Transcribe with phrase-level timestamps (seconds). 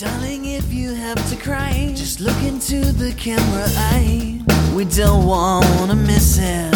[0.00, 4.40] Darling, if you have to cry, just look into the camera eye.
[4.74, 6.74] We don't wanna miss it.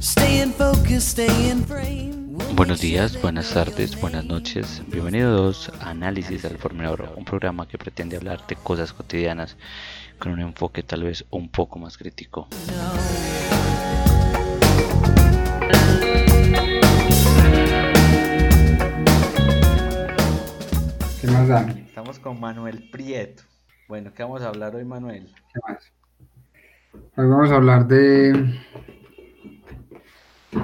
[0.00, 2.36] Stay in focus, stay in frame.
[2.54, 4.82] Buenos días, buenas tardes, buenas noches.
[4.86, 9.56] Bienvenidos a Análisis al Formador, un programa que pretende hablar de cosas cotidianas
[10.18, 12.48] con un enfoque tal vez un poco más crítico.
[21.24, 21.62] ¿Qué más da?
[21.86, 23.44] Estamos con Manuel Prieto.
[23.88, 25.32] Bueno, ¿qué vamos a hablar hoy, Manuel?
[25.54, 25.90] ¿Qué más?
[27.16, 28.60] Hoy vamos a hablar de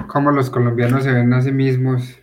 [0.05, 2.15] cómo los colombianos se ven a sí mismos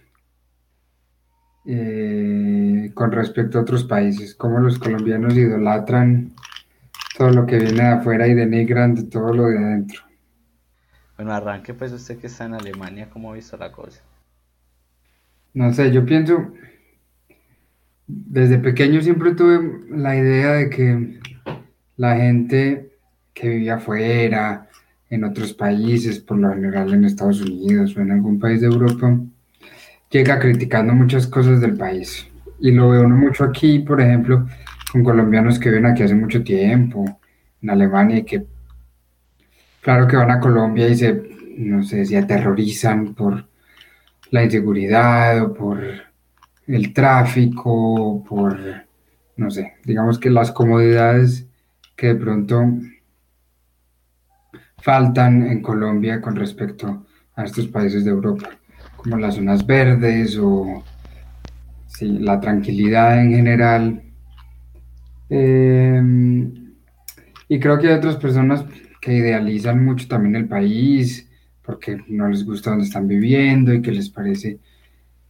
[1.66, 6.30] eh, con respecto a otros países, cómo los colombianos idolatran
[7.16, 10.02] todo lo que viene de afuera y denigran de todo lo de adentro.
[11.16, 14.00] Bueno, arranque pues usted que está en Alemania, ¿cómo ha visto la cosa?
[15.54, 16.52] No sé, yo pienso,
[18.08, 21.20] desde pequeño siempre tuve la idea de que
[21.96, 22.90] la gente
[23.34, 24.68] que vivía afuera,
[25.10, 29.18] en otros países, por lo general en Estados Unidos o en algún país de Europa,
[30.10, 32.26] llega criticando muchas cosas del país.
[32.60, 34.46] Y lo veo mucho aquí, por ejemplo,
[34.90, 37.20] con colombianos que viven aquí hace mucho tiempo,
[37.62, 38.44] en Alemania, y que
[39.80, 41.22] claro que van a Colombia y se,
[41.58, 43.46] no sé, se aterrorizan por
[44.30, 46.07] la inseguridad o por
[46.68, 48.58] el tráfico, por,
[49.36, 51.48] no sé, digamos que las comodidades
[51.96, 52.62] que de pronto
[54.78, 58.50] faltan en Colombia con respecto a estos países de Europa,
[58.96, 60.84] como las zonas verdes o
[61.86, 64.02] sí, la tranquilidad en general.
[65.30, 66.02] Eh,
[67.48, 68.64] y creo que hay otras personas
[69.00, 71.28] que idealizan mucho también el país
[71.62, 74.58] porque no les gusta donde están viviendo y que les parece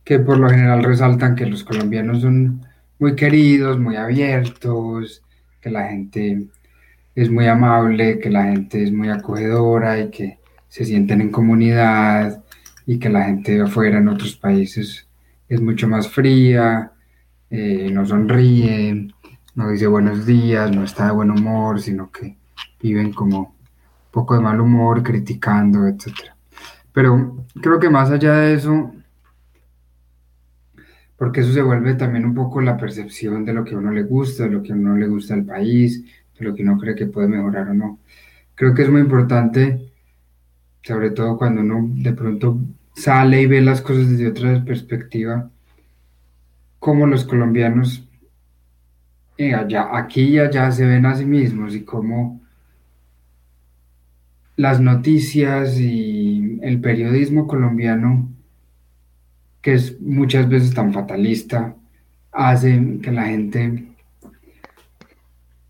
[0.09, 2.65] que por lo general resaltan que los colombianos son
[2.99, 5.23] muy queridos, muy abiertos,
[5.61, 6.47] que la gente
[7.15, 12.43] es muy amable, que la gente es muy acogedora y que se sienten en comunidad
[12.87, 15.07] y que la gente de afuera en otros países
[15.47, 16.91] es mucho más fría,
[17.51, 19.09] eh, no sonríe,
[19.57, 22.35] no dice buenos días, no está de buen humor, sino que
[22.81, 26.33] viven como un poco de mal humor, criticando, etc.
[26.95, 28.95] Pero creo que más allá de eso,
[31.19, 34.05] porque eso se vuelve también un poco la percepción de lo que a uno le
[34.05, 36.05] gusta, de lo que a uno le gusta al país,
[36.39, 37.99] de lo que uno cree que puede mejorar o no.
[38.55, 39.93] Creo que es muy importante,
[40.83, 42.61] sobre todo cuando uno de pronto
[42.95, 45.51] sale y ve las cosas desde otra perspectiva,
[46.79, 48.09] cómo los colombianos
[49.37, 52.41] eh, allá, aquí y allá se ven a sí mismos y cómo
[54.57, 58.29] las noticias y el periodismo colombiano,
[59.63, 61.75] que es muchas veces tan fatalista,
[62.33, 63.89] hace que la gente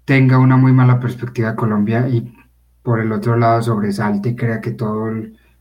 [0.04, 2.34] tenga una muy mala perspectiva de Colombia y
[2.82, 5.10] por el otro lado sobresalte y crea que todo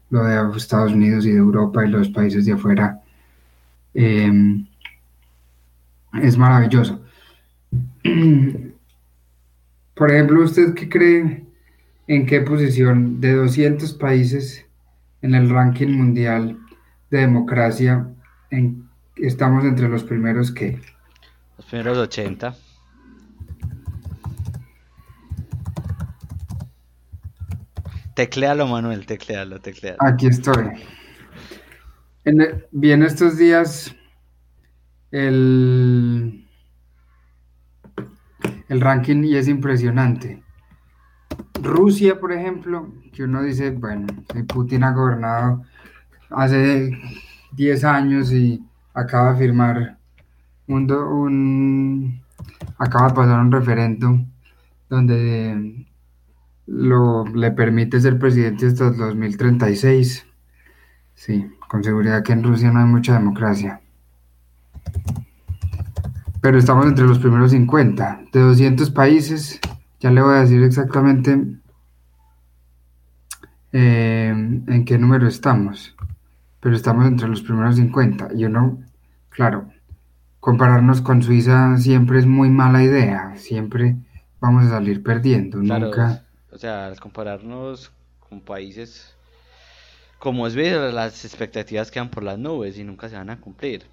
[0.10, 3.02] lo de Estados Unidos y de Europa y los países de afuera
[3.94, 4.64] eh,
[6.22, 7.02] es maravilloso.
[9.96, 11.46] Por ejemplo, ¿usted qué cree
[12.08, 14.66] en qué posición de 200 países
[15.22, 16.58] en el ranking mundial
[17.10, 18.08] de democracia
[18.50, 20.80] en, estamos entre los primeros que?
[21.58, 22.56] Los primeros 80.
[28.14, 29.98] Teclealo, Manuel, teclealo, teclealo.
[30.00, 30.70] Aquí estoy.
[32.26, 33.96] En bien, estos días
[35.12, 36.48] el,
[38.70, 40.44] el ranking y es impresionante.
[41.62, 44.08] Rusia, por ejemplo, que uno dice, bueno,
[44.48, 45.64] Putin ha gobernado
[46.30, 46.92] hace
[47.58, 48.64] 10 años y
[48.94, 49.98] acaba de firmar
[50.68, 52.22] un, un-
[52.78, 54.26] acaba de pasar un referéndum
[54.90, 55.86] donde
[56.68, 60.26] lo, le permite ser presidente hasta el 2036.
[61.16, 63.82] Sí, con seguridad que en Rusia no hay mucha democracia.
[66.42, 68.22] Pero estamos entre los primeros 50.
[68.32, 69.60] De 200 países,
[70.00, 71.32] ya le voy a decir exactamente
[73.74, 75.96] eh, en qué número estamos.
[76.68, 78.32] Pero estamos entre los primeros 50.
[78.36, 78.84] Y uno,
[79.30, 79.72] claro,
[80.42, 83.38] compararnos con Suiza siempre es muy mala idea.
[83.38, 83.96] Siempre
[84.42, 85.62] vamos a salir perdiendo.
[85.62, 86.26] Claro, Nunca.
[86.52, 89.18] o sea, al compararnos con países
[90.20, 93.90] como es ver, las expectativas quedan por las nubes y nunca se van a cumplir.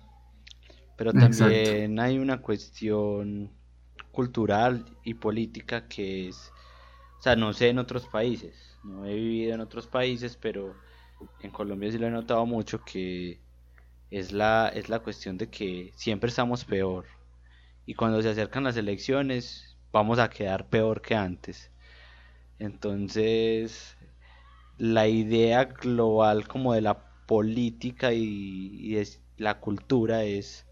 [0.96, 1.60] Pero Exacto.
[1.60, 3.52] también hay una cuestión
[4.10, 6.52] cultural y política que es,
[7.18, 10.83] o sea, no sé en otros países, no he vivido en otros países, pero
[11.40, 13.40] en Colombia sí lo he notado mucho que
[14.10, 17.06] es la, es la cuestión de que siempre estamos peor
[17.86, 21.70] y cuando se acercan las elecciones vamos a quedar peor que antes.
[22.58, 23.96] Entonces,
[24.78, 30.66] la idea global como de la política y, de la cultura es,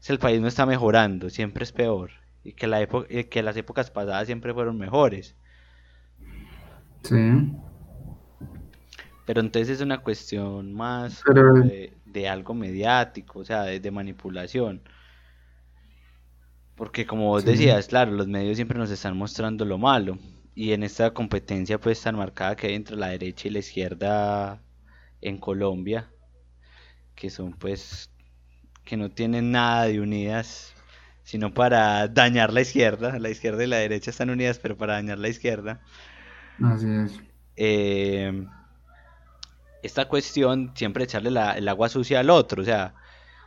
[0.00, 2.10] es, el país no está mejorando, siempre es peor
[2.44, 5.36] y que, la que las épocas pasadas siempre fueron mejores.
[7.02, 7.52] Sí.
[9.28, 11.22] Pero entonces es una cuestión más
[12.06, 14.80] de, algo mediático, o sea, de, manipulación.
[16.74, 20.16] Porque como vos decías, claro, los medios siempre nos están mostrando lo malo.
[20.54, 24.62] Y en esta competencia pues tan marcada que hay entre la derecha y la izquierda
[25.20, 26.10] en Colombia,
[27.14, 28.10] que son pues
[28.82, 30.72] que no tienen nada de unidas,
[31.22, 33.18] sino para dañar la izquierda.
[33.18, 35.82] La izquierda y la derecha están unidas, pero para dañar la izquierda.
[36.62, 37.20] Así es.
[37.56, 38.46] Eh,
[39.82, 42.94] esta cuestión, siempre echarle el agua sucia al otro, o sea,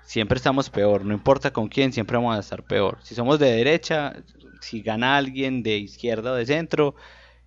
[0.03, 2.99] siempre estamos peor, no importa con quién, siempre vamos a estar peor.
[3.03, 4.13] Si somos de derecha,
[4.61, 6.95] si gana alguien de izquierda o de centro,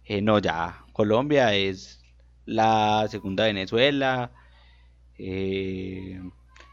[0.05, 2.03] eh, no, ya, Colombia es
[2.47, 4.33] la segunda Venezuela.
[5.19, 6.21] Eh,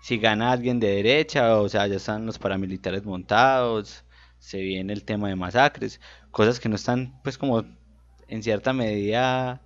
[0.02, 4.04] si gana alguien de derecha, o sea, ya están los paramilitares montados,
[4.40, 7.64] se viene el tema de masacres, cosas que no están, pues, como
[8.28, 9.62] en cierta medida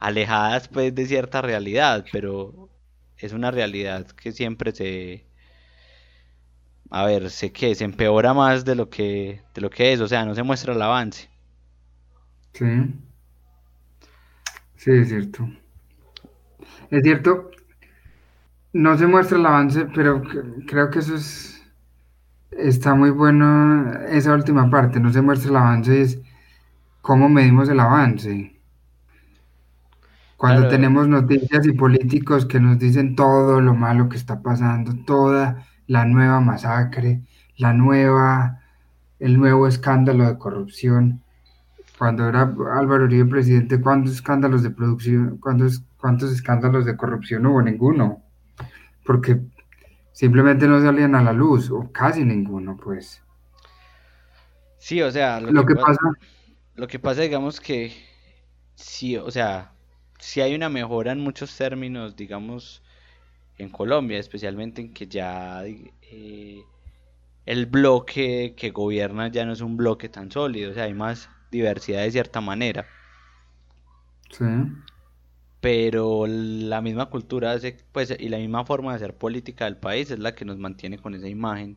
[0.00, 2.68] alejadas pues de cierta realidad, pero
[3.18, 5.26] es una realidad que siempre se
[6.90, 10.08] a ver, sé que se empeora más de lo que de lo que es, o
[10.08, 11.28] sea, no se muestra el avance.
[12.54, 12.66] Sí.
[14.76, 15.48] Sí, es cierto.
[16.90, 17.50] Es cierto,
[18.72, 20.22] no se muestra el avance, pero
[20.66, 21.56] creo que eso es
[22.50, 26.18] está muy bueno esa última parte, no se muestra el avance es
[27.02, 28.59] cómo medimos el avance.
[30.40, 35.66] Cuando tenemos noticias y políticos que nos dicen todo lo malo que está pasando, toda
[35.86, 37.20] la nueva masacre,
[37.58, 38.62] la nueva,
[39.18, 41.22] el nuevo escándalo de corrupción.
[41.98, 47.60] Cuando era Álvaro Uribe presidente, ¿cuántos escándalos de producción, cuántos, cuántos escándalos de corrupción hubo?
[47.60, 48.22] Ninguno.
[49.04, 49.42] Porque
[50.12, 53.22] simplemente no salían a la luz, o casi ninguno, pues.
[54.78, 56.00] Sí, o sea, lo, que, pasa,
[56.76, 57.92] lo que pasa, digamos que
[58.74, 59.74] sí, o sea,
[60.20, 62.82] si hay una mejora en muchos términos, digamos,
[63.58, 66.62] en Colombia, especialmente en que ya eh,
[67.46, 71.28] el bloque que gobierna ya no es un bloque tan sólido, o sea, hay más
[71.50, 72.86] diversidad de cierta manera.
[74.30, 74.44] Sí.
[75.60, 77.56] Pero la misma cultura
[77.92, 80.98] pues, y la misma forma de hacer política del país es la que nos mantiene
[80.98, 81.76] con esa imagen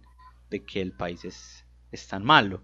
[0.50, 2.62] de que el país es, es tan malo.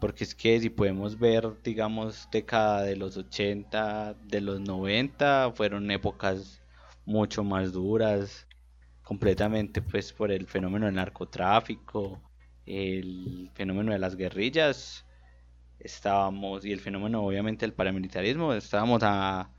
[0.00, 5.90] Porque es que si podemos ver, digamos, década de los 80, de los 90, fueron
[5.90, 6.62] épocas
[7.04, 8.46] mucho más duras,
[9.02, 12.20] completamente pues por el fenómeno del narcotráfico,
[12.66, 15.06] el fenómeno de las guerrillas,
[15.80, 19.50] estábamos, y el fenómeno obviamente del paramilitarismo, estábamos a,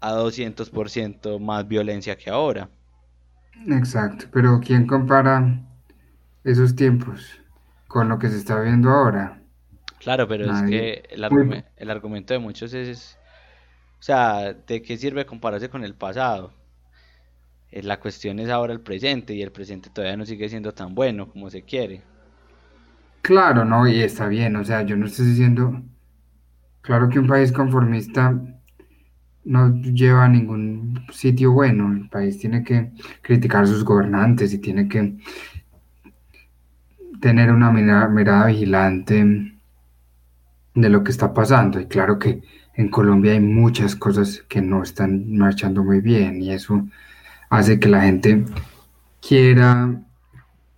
[0.00, 2.70] a 200% más violencia que ahora.
[3.68, 5.60] Exacto, pero ¿quién compara
[6.44, 7.40] esos tiempos?
[7.90, 9.42] Con lo que se está viendo ahora.
[9.98, 13.18] Claro, pero es que el, argumento de muchos es,
[13.98, 16.52] o sea, ¿de qué sirve compararse con el pasado?
[17.72, 20.94] Eh, la cuestión es ahora el presente y el presente todavía no sigue siendo tan
[20.94, 22.00] bueno como se quiere.
[23.22, 25.82] Claro, no, y está bien, o sea, yo no estoy diciendo,
[26.82, 28.40] claro que un país conformista
[29.44, 34.58] no lleva a ningún sitio bueno, el país tiene que criticar a sus gobernantes y
[34.58, 35.18] tiene que
[37.20, 39.54] tener una mirada, vigilante
[40.74, 41.80] de lo que está pasando.
[41.80, 42.42] Y claro que
[42.74, 46.86] en Colombia hay muchas cosas que no están marchando muy bien y eso
[47.50, 48.44] hace que la gente
[49.20, 50.02] quiera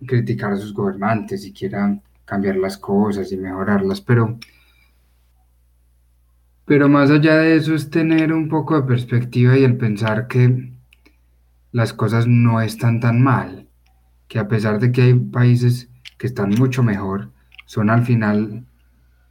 [0.05, 4.37] criticar a sus gobernantes y quiera cambiar las cosas y mejorarlas, pero,
[6.65, 10.73] pero más allá de eso es tener un poco de perspectiva y el pensar que
[11.71, 13.67] las cosas no están tan mal,
[14.27, 17.31] que a pesar de que hay países que están mucho mejor,
[17.65, 18.65] son al final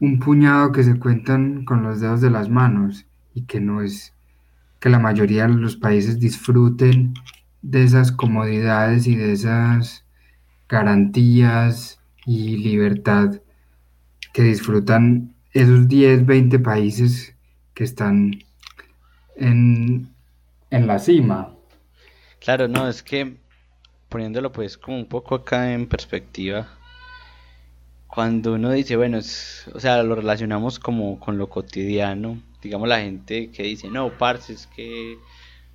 [0.01, 4.15] un puñado que se cuentan con los dedos de las manos y que no es
[4.81, 7.15] que la mayoría de los países disfruten
[7.63, 10.05] de esas comodidades y de esas
[10.69, 13.41] garantías y libertad
[14.33, 17.37] que disfrutan esos 10, 20 países
[17.75, 18.33] que están
[19.37, 20.09] en,
[20.71, 21.55] en la cima.
[22.41, 23.37] Claro, no, es que
[24.13, 26.69] poniéndolo pues como un poco acá en perspectiva,
[28.07, 33.51] cuando uno dice, bueno, o sea, lo relacionamos como con lo cotidiano, digamos la gente
[33.51, 35.17] que dice, no, parce, es que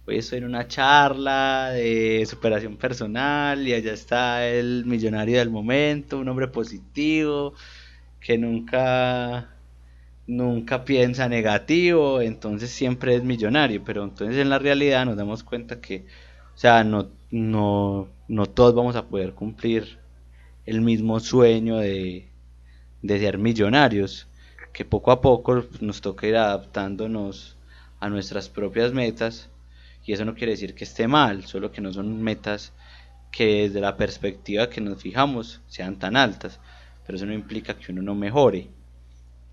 [0.05, 6.19] hoy estoy en una charla de superación personal y allá está el millonario del momento,
[6.19, 7.55] un hombre positivo
[8.19, 9.49] que nunca
[10.27, 15.81] nunca piensa negativo, entonces siempre es millonario, pero entonces en la realidad nos damos cuenta
[15.81, 16.05] que,
[16.53, 19.99] o sea, no, no, no todos vamos a poder cumplir
[20.65, 22.27] el mismo sueño de,
[23.01, 24.27] de ser millonarios,
[24.73, 27.57] que poco a poco nos toca ir adaptándonos
[27.99, 29.49] a nuestras propias metas,
[30.05, 32.73] y eso no quiere decir que esté mal, solo que no son metas
[33.31, 36.59] que desde la perspectiva que nos fijamos sean tan altas,
[37.05, 38.69] pero eso no implica que uno no mejore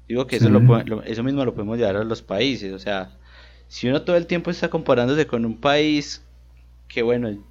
[0.09, 2.73] Digo que eso, lo, eso mismo lo podemos llevar a los países.
[2.73, 3.11] O sea,
[3.69, 6.23] si uno todo el tiempo está comparándose con un país
[6.88, 7.43] que, bueno,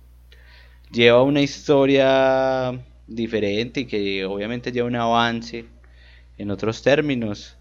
[0.94, 5.66] lleva una historia diferente y que obviamente lleva un avance
[6.38, 7.58] en otros términos,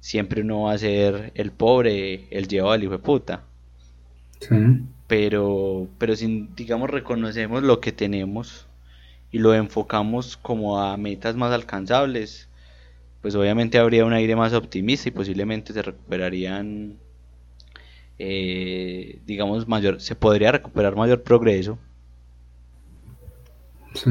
[0.00, 3.44] siempre uno va a ser el pobre, el llevado al hijo de puta.
[5.06, 8.66] Pero, pero si, digamos, reconocemos lo que tenemos
[9.32, 12.48] y lo enfocamos como a metas más alcanzables,
[13.22, 16.96] pues obviamente habría un aire más optimista y posiblemente se recuperarían,
[18.18, 21.78] eh, digamos, mayor, se podría recuperar mayor progreso.
[23.96, 24.10] Sí.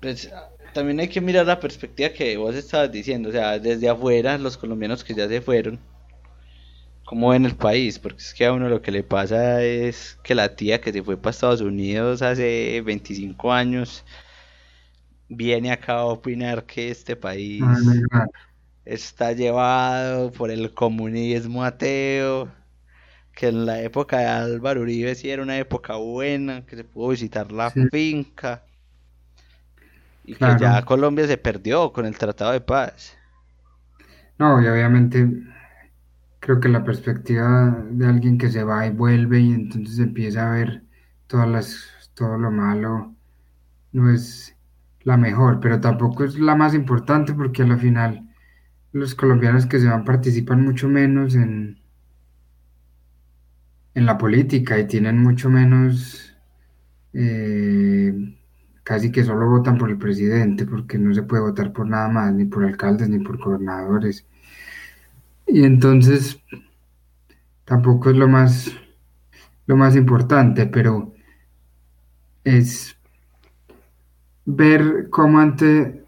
[0.00, 0.30] Pues
[0.72, 4.56] también hay que mirar la perspectiva que vos estabas diciendo, o sea, desde afuera, los
[4.56, 5.78] colombianos que ya se fueron,
[7.04, 7.98] ¿cómo ven el país?
[7.98, 11.02] Porque es que a uno lo que le pasa es que la tía que se
[11.02, 14.04] fue para Estados Unidos hace 25 años
[15.28, 17.62] viene acá a opinar que este país
[18.84, 22.50] está llevado por el comunismo ateo,
[23.34, 27.08] que en la época de Álvaro Uribe sí era una época buena, que se pudo
[27.10, 28.64] visitar la finca,
[30.24, 33.16] y que ya Colombia se perdió con el Tratado de Paz.
[34.38, 35.28] No, y obviamente
[36.40, 40.54] creo que la perspectiva de alguien que se va y vuelve y entonces empieza a
[40.54, 40.84] ver
[41.26, 43.14] todas las, todo lo malo,
[43.92, 44.56] no es
[45.02, 48.28] la mejor, pero tampoco es la más importante porque a la final
[48.92, 51.81] los colombianos que se van participan mucho menos en,
[53.94, 56.34] en la política y tienen mucho menos,
[57.12, 58.12] eh,
[58.82, 62.32] casi que solo votan por el presidente porque no se puede votar por nada más,
[62.32, 64.26] ni por alcaldes, ni por gobernadores.
[65.46, 66.40] Y entonces
[67.64, 68.72] tampoco es lo más,
[69.66, 71.12] lo más importante, pero
[72.44, 72.96] es
[74.44, 76.01] ver cómo ante,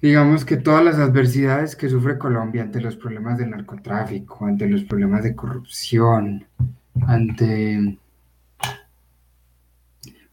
[0.00, 4.84] digamos que todas las adversidades que sufre Colombia ante los problemas del narcotráfico, ante los
[4.84, 6.46] problemas de corrupción,
[7.06, 7.98] ante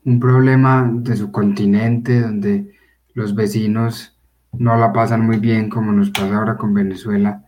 [0.05, 2.75] un problema de su continente donde
[3.13, 4.17] los vecinos
[4.53, 7.45] no la pasan muy bien como nos pasa ahora con Venezuela.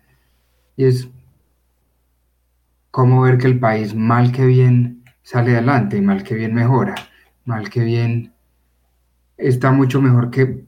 [0.75, 1.09] Y es
[2.91, 6.95] cómo ver que el país mal que bien sale adelante mal que bien mejora
[7.47, 8.33] mal que bien,
[9.37, 10.65] está mucho mejor que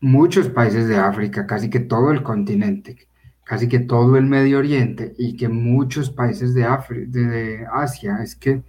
[0.00, 3.08] muchos países de África, casi que todo el continente,
[3.44, 6.66] casi que todo el Medio Oriente y que muchos países de,
[7.08, 8.18] de Asia.
[8.22, 8.62] Es que,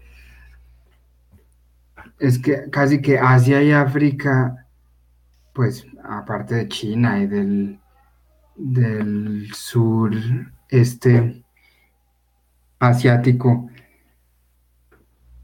[2.19, 4.67] es que casi que Asia y África,
[5.53, 7.79] pues aparte de China y del,
[8.55, 10.11] del sur
[10.69, 11.43] este
[12.79, 13.69] asiático,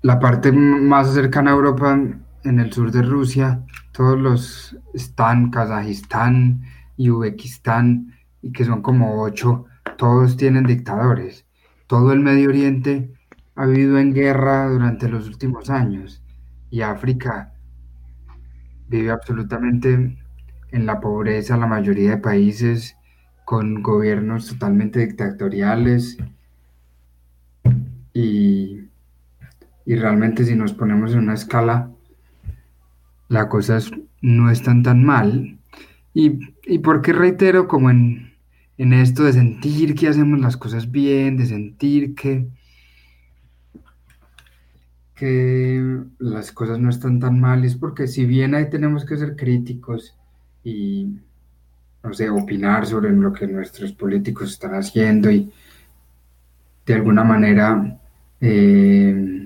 [0.02, 2.00] la parte más cercana a Europa,
[2.46, 6.62] en el sur de Rusia, todos los están, Kazajistán
[6.98, 9.66] y Uzbekistán, y que son como ocho,
[9.98, 11.46] todos tienen dictadores.
[11.88, 13.12] Todo el Medio Oriente
[13.56, 16.24] ha vivido en guerra durante los últimos años
[16.70, 17.54] y África
[18.88, 20.18] vive absolutamente
[20.72, 22.98] en la pobreza, la mayoría de países
[23.46, 26.18] con gobiernos totalmente dictatoriales
[28.14, 28.86] y
[29.86, 31.92] y realmente si nos ponemos en una escala,
[33.28, 33.92] las cosas
[34.22, 35.58] no están tan mal.
[36.14, 38.34] Y, y porque reitero como en,
[38.78, 42.48] en esto de sentir que hacemos las cosas bien, de sentir que,
[45.16, 49.36] que las cosas no están tan mal, es porque si bien ahí tenemos que ser
[49.36, 50.16] críticos
[50.64, 51.20] y,
[52.04, 55.52] no sé, opinar sobre lo que nuestros políticos están haciendo y
[56.86, 58.00] de alguna manera
[58.42, 59.45] eh,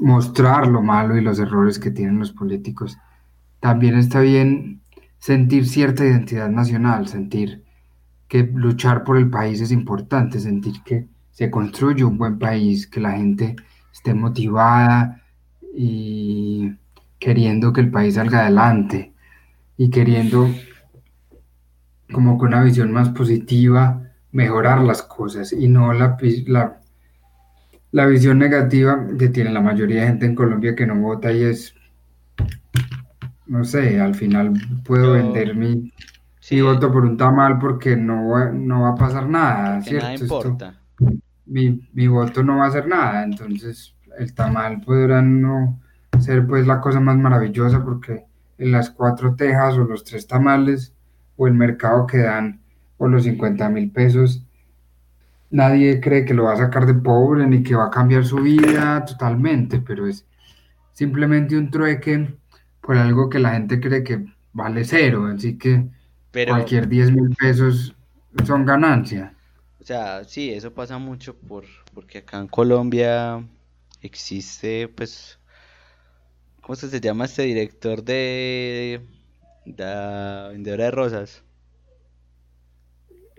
[0.00, 2.98] mostrar lo malo y los errores que tienen los políticos.
[3.60, 4.80] También está bien
[5.18, 7.64] sentir cierta identidad nacional, sentir
[8.28, 13.00] que luchar por el país es importante, sentir que se construye un buen país, que
[13.00, 13.56] la gente
[13.92, 15.22] esté motivada
[15.74, 16.74] y
[17.18, 19.12] queriendo que el país salga adelante
[19.76, 20.48] y queriendo
[22.12, 26.80] como con una visión más positiva mejorar las cosas y no la, la,
[27.94, 31.44] la visión negativa que tiene la mayoría de gente en Colombia que no vota y
[31.44, 31.76] es,
[33.46, 34.52] no sé, al final
[34.84, 35.92] puedo vender mi,
[36.60, 40.06] voto por un tamal porque no va, no va a pasar nada, ¿cierto?
[40.06, 40.74] Nada importa.
[41.46, 45.80] mi, mi voto no va a hacer nada, entonces el tamal podrá no
[46.18, 48.24] ser pues la cosa más maravillosa porque
[48.58, 50.92] en las cuatro tejas o los tres tamales
[51.36, 52.60] o el mercado que dan
[52.96, 54.44] o los 50 mil pesos,
[55.54, 58.36] nadie cree que lo va a sacar de pobre ni que va a cambiar su
[58.36, 60.26] vida totalmente, pero es
[60.92, 62.34] simplemente un trueque
[62.80, 65.86] por algo que la gente cree que vale cero, así que
[66.46, 67.94] cualquier 10 mil pesos
[68.44, 69.32] son ganancia.
[69.80, 73.42] O sea, sí, eso pasa mucho por, porque acá en Colombia
[74.02, 75.38] existe pues
[76.64, 79.02] ¿Cómo se llama este director de
[79.66, 81.43] la vendedora de rosas?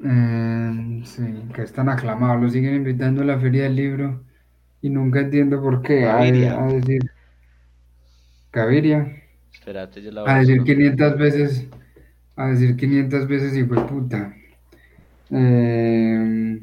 [0.03, 1.23] Eh, sí,
[1.53, 4.23] que es tan aclamado, lo siguen invitando a la feria del libro
[4.81, 6.01] y nunca entiendo por qué.
[6.01, 6.63] Gaviria.
[6.63, 7.11] A, decir,
[8.51, 9.23] Gaviria.
[9.53, 11.67] Espérate, yo la voy a decir 500 veces,
[12.35, 14.33] a decir 500 veces y fue puta.
[15.31, 16.59] Eh,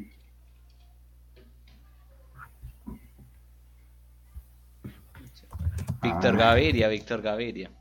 [6.01, 6.37] Víctor ah.
[6.37, 7.71] Gaviria, Víctor Gaviria.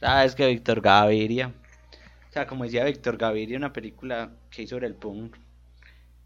[0.00, 1.52] ¿Sabes que Víctor Gaviria?
[2.34, 5.36] O sea, como decía Víctor Gaviria, una película que hizo sobre el punk.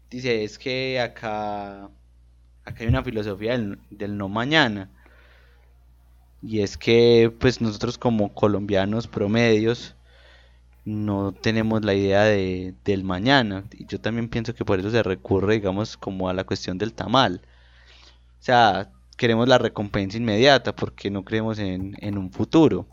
[0.09, 1.83] Dice, es que acá,
[2.65, 3.55] acá hay una filosofía
[3.91, 4.89] del, no mañana.
[6.41, 9.95] Y es que, pues nosotros como colombianos promedios,
[10.83, 13.65] no tenemos la idea de, del mañana.
[13.73, 16.93] Y yo también pienso que por eso se recurre, digamos, como a la cuestión del
[16.93, 17.41] tamal.
[18.39, 22.87] O sea, queremos la recompensa inmediata porque no creemos en, un futuro.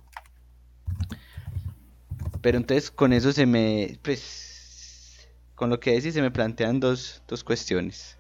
[2.47, 7.21] Pero entonces con eso se me, pues, con lo que decís se me plantean dos,
[7.26, 8.17] dos cuestiones.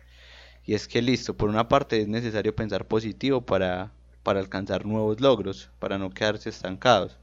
[0.64, 3.92] Y es que listo, por una parte es necesario pensar positivo para,
[4.24, 7.16] para alcanzar nuevos logros, para no quedarse estancados.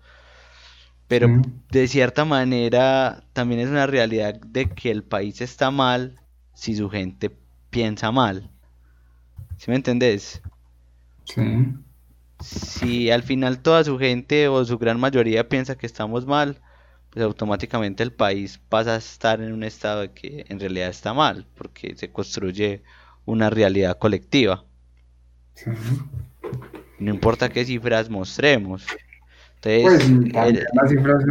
[1.10, 1.28] Pero
[1.70, 6.22] de cierta manera también es una realidad de que el país está mal
[6.54, 7.36] si su gente
[7.70, 8.50] piensa mal.
[9.58, 10.42] ¿Sí me entendés?
[11.26, 11.68] Sí.
[12.39, 16.62] Si al final toda su gente o su gran mayoría piensa que estamos mal,
[17.13, 21.45] pues automáticamente el país pasa a estar en un estado que en realidad está mal,
[21.56, 22.82] porque se construye
[23.26, 24.63] una realidad colectiva.
[26.99, 28.86] No importa qué cifras mostremos.
[29.56, 31.26] Entonces, pues, las cifras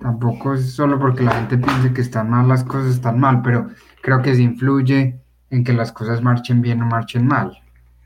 [0.00, 3.68] tampoco es solo porque la gente piense que están mal, las cosas están mal, pero
[4.00, 5.18] creo que se influye
[5.50, 7.58] en que las cosas marchen bien o marchen mal.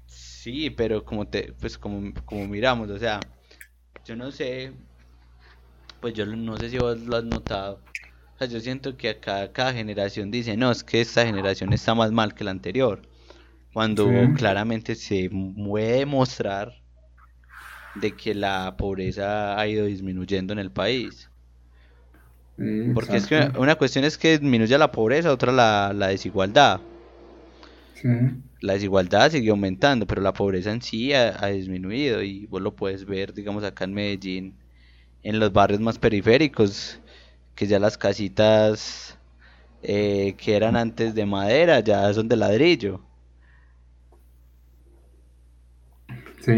[0.06, 3.20] Sí, pero como te, pues como, como miramos, o sea,
[4.06, 4.72] yo no sé,
[6.06, 7.80] pues yo no sé si vos lo has notado.
[8.36, 11.96] O sea, yo siento que acá cada generación dice, no, es que esta generación está
[11.96, 13.02] más mal que la anterior.
[13.72, 16.80] Cuando claramente se puede mostrar
[17.96, 21.28] de que la pobreza ha ido disminuyendo en el país.
[22.94, 26.80] Porque es que una cuestión es que disminuya la pobreza, otra la, la desigualdad.
[27.94, 28.08] Sí
[28.60, 33.04] la desigualdad sigue aumentando, pero la pobreza en sí ha, disminuido y vos lo puedes
[33.04, 34.54] ver, digamos, acá en Medellín,
[35.26, 37.00] en los barrios más periféricos,
[37.56, 39.18] que ya las casitas
[39.82, 43.00] eh, que eran antes de madera ya son de ladrillo.
[46.40, 46.54] Sí.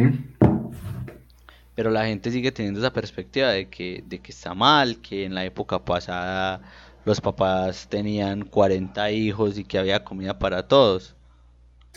[1.75, 5.35] Pero la gente sigue teniendo esa perspectiva de que, de que está mal, que en
[5.35, 6.61] la época pasada
[7.07, 11.17] los papás tenían 40 hijos y que había comida para todos.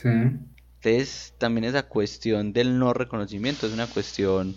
[0.06, 4.56] Entonces, también esa cuestión del no reconocimiento es una cuestión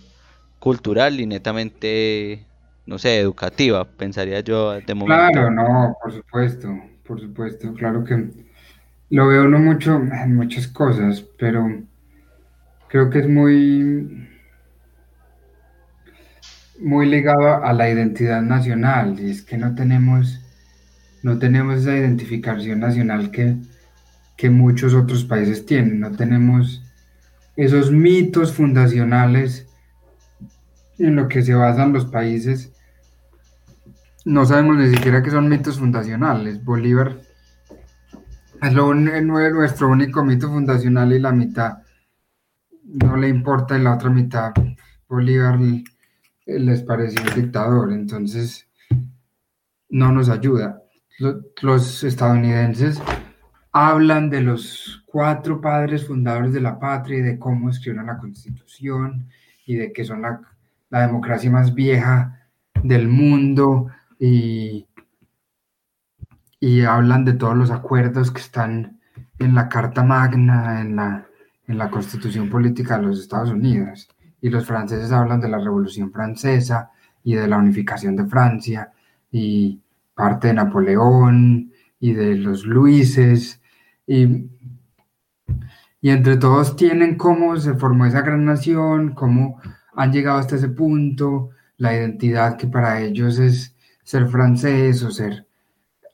[0.64, 2.46] cultural y netamente,
[2.86, 5.30] no sé, educativa, pensaría yo de momento.
[5.30, 6.68] Claro, no, por supuesto,
[7.06, 8.30] por supuesto, claro que
[9.10, 11.68] lo veo no mucho en muchas cosas, pero
[12.88, 14.26] creo que es muy
[16.80, 20.40] muy ligado a la identidad nacional y es que no tenemos
[21.22, 23.54] no tenemos esa identificación nacional que
[24.38, 26.00] que muchos otros países tienen.
[26.00, 26.82] No tenemos
[27.54, 29.63] esos mitos fundacionales
[30.98, 32.72] en lo que se basan los países.
[34.24, 36.64] No sabemos ni siquiera que son mitos fundacionales.
[36.64, 37.20] Bolívar
[38.62, 41.78] es lo, nuestro único mito fundacional y la mitad
[42.84, 44.52] no le importa y la otra mitad
[45.08, 45.58] Bolívar
[46.46, 47.92] les pareció un dictador.
[47.92, 48.68] Entonces
[49.90, 50.80] no nos ayuda.
[51.60, 53.00] Los estadounidenses
[53.72, 59.28] hablan de los cuatro padres fundadores de la patria y de cómo escribieron la constitución
[59.66, 60.40] y de que son la,
[60.90, 62.48] democracia más vieja
[62.82, 64.86] del mundo y,
[66.60, 69.00] y hablan de todos los acuerdos que están
[69.38, 71.26] en la Carta Magna, en la,
[71.66, 74.08] en la Constitución Política de los Estados Unidos.
[74.40, 76.90] Y los franceses hablan de la Revolución Francesa
[77.22, 78.92] y de la unificación de Francia
[79.30, 79.80] y
[80.14, 83.60] parte de Napoleón y de los Luises.
[84.06, 84.50] Y,
[86.00, 89.60] y entre todos tienen cómo se formó esa gran nación, cómo
[89.96, 95.46] han llegado hasta ese punto, la identidad que para ellos es ser francés o ser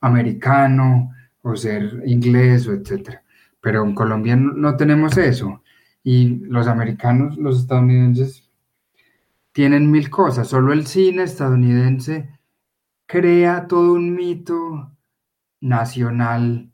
[0.01, 1.13] americano
[1.43, 3.23] o ser inglés o etcétera.
[3.61, 5.63] Pero en Colombia no, tenemos eso.
[6.03, 8.49] Y los americanos, los estadounidenses,
[9.53, 10.49] tienen mil cosas.
[10.49, 12.39] Solo el cine estadounidense
[13.07, 14.93] crea todo un mito
[15.61, 16.73] nacional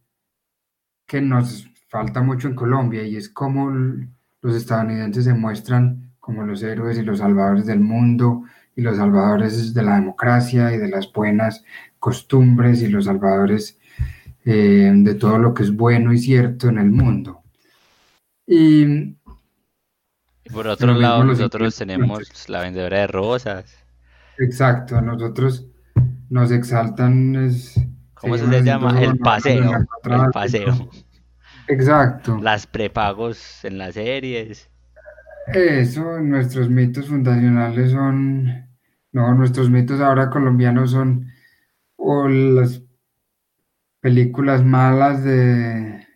[1.07, 6.61] que nos falta mucho en Colombia y es como los estadounidenses se muestran como los
[6.65, 8.43] héroes y los salvadores del mundo
[8.75, 11.63] y los salvadores de la democracia y de las buenas
[12.01, 13.79] costumbres y los salvadores
[14.45, 17.45] eh, de todo lo que es bueno y cierto en el mundo.
[18.45, 19.15] Y,
[20.53, 23.73] por otro lado, nosotros tenemos la vendedora de rosas.
[24.37, 25.69] Exacto, nosotros
[26.29, 27.81] nos exaltan es...
[28.15, 29.01] ¿Cómo se llama?
[29.01, 29.87] El paseo.
[30.03, 30.91] El paseo.
[31.69, 32.37] Exacto.
[32.43, 34.69] Las prepagos en las series.
[35.47, 38.67] Eso, nuestros mitos fundacionales son...
[39.13, 41.33] No, nuestros mitos ahora colombianos son
[41.97, 42.83] o las
[44.01, 46.07] películas malas de,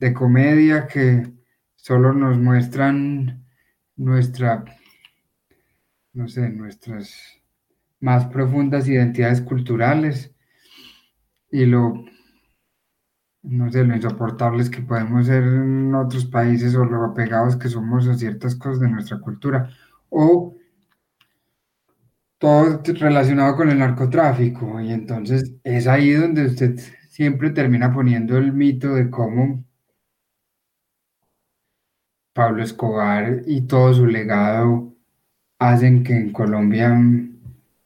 [0.00, 1.32] de comedia que
[1.76, 3.46] solo nos muestran
[3.96, 4.64] nuestra,
[6.12, 7.40] no sé, nuestras
[8.00, 10.34] más profundas identidades culturales.
[11.50, 12.04] Y lo,
[13.44, 18.08] no sé, lo insoportables que podemos ser en otros países o lo apegados que somos
[18.08, 19.70] a ciertas cosas de nuestra cultura.
[20.10, 20.56] O
[22.38, 24.80] todo relacionado con el narcotráfico.
[24.80, 26.78] Y entonces es ahí donde usted
[27.08, 29.64] siempre termina poniendo el mito de cómo
[32.34, 34.94] Pablo Escobar y todo su legado
[35.58, 37.00] hacen que en Colombia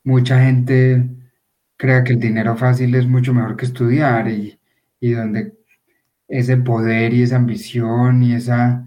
[0.04, 1.08] mucha gente
[1.76, 4.57] crea que el dinero fácil es mucho mejor que estudiar y,
[5.00, 5.54] y donde
[6.28, 8.84] ese poder y esa ambición y esa,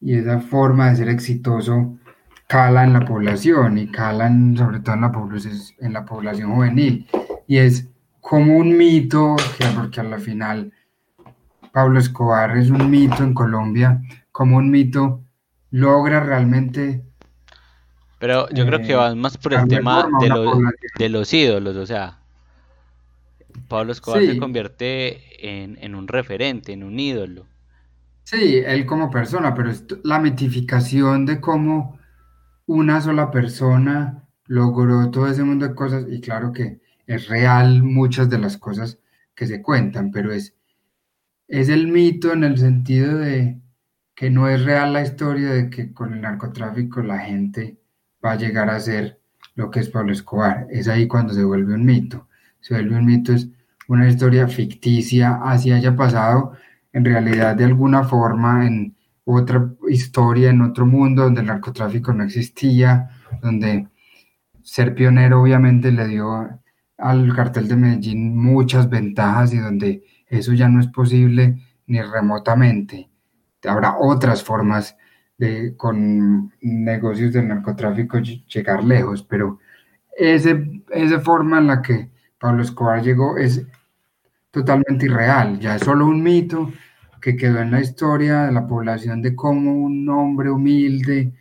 [0.00, 1.98] y esa forma de ser exitoso
[2.46, 7.06] cala en la población y calan sobre todo en la, población, en la población juvenil.
[7.46, 7.88] Y es
[8.20, 9.36] como un mito,
[9.76, 10.72] porque a la final
[11.72, 15.22] Pablo Escobar es un mito en Colombia, como un mito
[15.70, 17.04] logra realmente...
[18.18, 20.28] Pero yo creo que va más por el tema de,
[20.98, 22.19] de, los ídolos, o sea,
[23.68, 27.46] Pablo Escobar se convierte en, en un referente, en un ídolo.
[28.24, 31.98] Sí, él como persona, pero es la mitificación de cómo
[32.66, 38.30] una sola persona logró todo ese mundo de cosas y claro que es real muchas
[38.30, 39.00] de las cosas
[39.34, 40.54] que se cuentan, pero es,
[41.48, 43.60] es el mito en el sentido de
[44.14, 47.80] que no es real la historia de que con el narcotráfico la gente
[48.24, 49.20] va a llegar a ser
[49.54, 50.66] lo que es Pablo Escobar.
[50.70, 52.28] Es ahí cuando se vuelve un mito.
[52.60, 53.48] Se vuelve un mito, es
[53.88, 56.52] una historia ficticia, así haya pasado
[56.92, 62.24] en realidad de alguna forma en otra historia en otro mundo donde el narcotráfico no
[62.24, 63.10] existía,
[63.42, 63.88] donde
[64.62, 66.48] ser pionero obviamente le dio
[66.98, 73.08] al cartel de Medellín muchas ventajas y donde eso ya no es posible ni remotamente.
[73.66, 74.96] Habrá otras formas
[75.38, 79.58] de con negocios de narcotráfico llegar lejos, pero
[80.16, 83.64] ese, esa forma en la que Pablo Escobar llegó es
[84.50, 86.72] totalmente irreal, ya es solo un mito
[87.20, 91.34] que quedó en la historia de la población de cómo un hombre humilde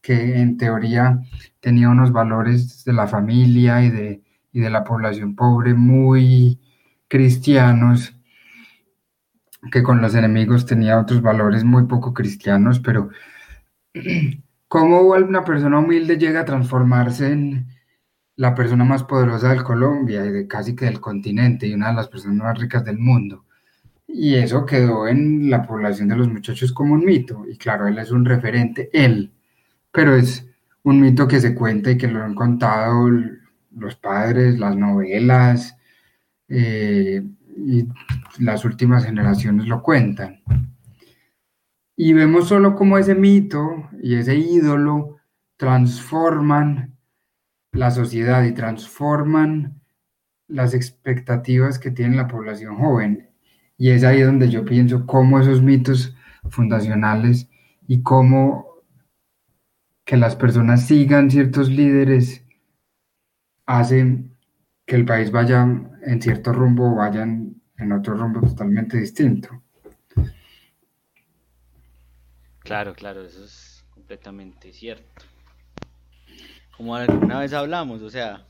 [0.00, 1.20] que en teoría
[1.60, 6.58] tenía unos valores de la familia y de, y de la población pobre muy
[7.08, 8.14] cristianos,
[9.70, 13.10] que con los enemigos tenía otros valores muy poco cristianos, pero
[14.68, 17.66] cómo una persona humilde llega a transformarse en
[18.38, 21.96] la persona más poderosa de Colombia y de casi que del continente y una de
[21.96, 23.44] las personas más ricas del mundo.
[24.06, 27.44] Y eso quedó en la población de los muchachos como un mito.
[27.48, 29.32] Y claro, él es un referente, él.
[29.90, 30.46] Pero es
[30.84, 33.10] un mito que se cuenta y que lo han contado
[33.76, 35.76] los padres, las novelas,
[36.48, 37.20] eh,
[37.56, 37.88] y
[38.38, 40.42] las últimas generaciones lo cuentan.
[41.96, 45.16] Y vemos solo cómo ese mito y ese ídolo
[45.56, 46.97] transforman
[47.72, 49.80] la sociedad y transforman
[50.48, 53.30] las expectativas que tiene la población joven.
[53.76, 56.16] Y es ahí donde yo pienso cómo esos mitos
[56.50, 57.48] fundacionales
[57.86, 58.68] y cómo
[60.04, 62.44] que las personas sigan ciertos líderes
[63.66, 64.36] hacen
[64.86, 65.62] que el país vaya
[66.02, 69.62] en cierto rumbo o vayan en otro rumbo totalmente distinto.
[72.60, 75.24] Claro, claro, eso es completamente cierto.
[76.78, 78.46] Como alguna vez hablamos, o sea,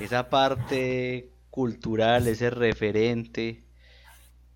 [0.00, 3.64] esa parte cultural, ese referente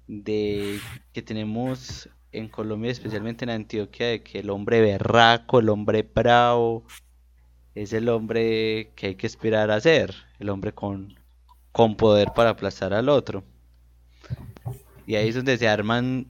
[0.06, 0.78] de
[1.14, 6.84] que tenemos en Colombia, especialmente en Antioquia, de que el hombre berraco, el hombre bravo,
[7.74, 11.18] es el hombre que hay que esperar a ser, el hombre con,
[11.72, 13.42] con poder para aplastar al otro.
[15.06, 16.26] Y ahí es donde se arman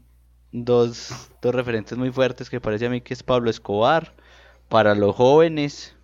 [0.53, 4.15] dos, dos referentes muy fuertes que parece a mí que es Pablo Escobar
[4.69, 5.96] para los jóvenes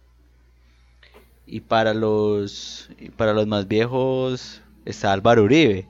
[1.53, 2.89] y para los
[3.19, 5.87] para los más viejos está Álvaro Uribe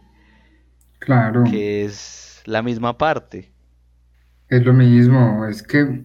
[0.99, 3.53] Claro, que es la misma parte.
[4.49, 5.47] Es lo mismo.
[5.47, 6.03] Es que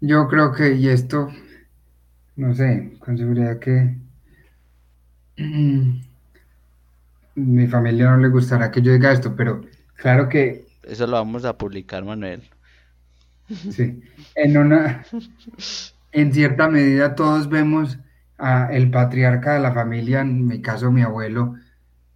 [0.00, 1.28] yo creo que, y esto,
[2.36, 3.96] no sé, con seguridad que
[7.34, 9.62] mi familia no le gustará que yo diga esto, pero
[9.96, 12.42] claro que eso lo vamos a publicar Manuel.
[13.70, 14.00] Sí,
[14.36, 15.04] en una,
[16.12, 17.98] en cierta medida todos vemos
[18.38, 21.54] a el patriarca de la familia, en mi caso mi abuelo,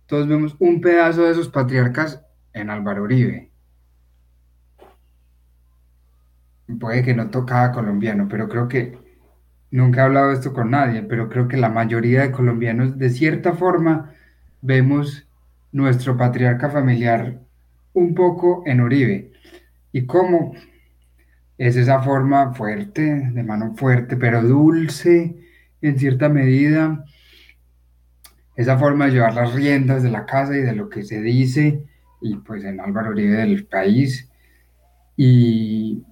[0.07, 3.51] todos vemos un pedazo de esos patriarcas en Álvaro Uribe.
[6.81, 8.99] Puede que no tocaba colombiano, pero creo que
[9.71, 13.55] nunca he hablado esto con nadie, pero creo que la mayoría de colombianos, de cierta
[13.55, 14.13] forma,
[14.61, 15.29] vemos
[15.73, 17.41] nuestro patriarca familiar
[17.93, 19.33] un poco en Uribe.
[19.93, 20.55] Y cómo
[21.59, 25.48] es esa forma fuerte, de mano fuerte, pero dulce
[25.81, 27.05] en cierta medida,
[28.57, 31.85] esa forma de llevar las riendas de la casa y de lo que se dice,
[32.21, 34.29] y pues en Álvaro Uribe del país,
[35.17, 36.03] y,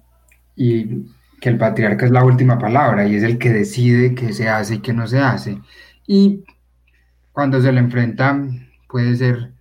[0.55, 1.05] y
[1.39, 4.75] que el patriarca es la última palabra y es el que decide qué se hace
[4.75, 5.59] y qué no se hace.
[6.05, 6.43] Y
[7.31, 8.41] cuando se le enfrenta
[8.87, 9.51] puede ser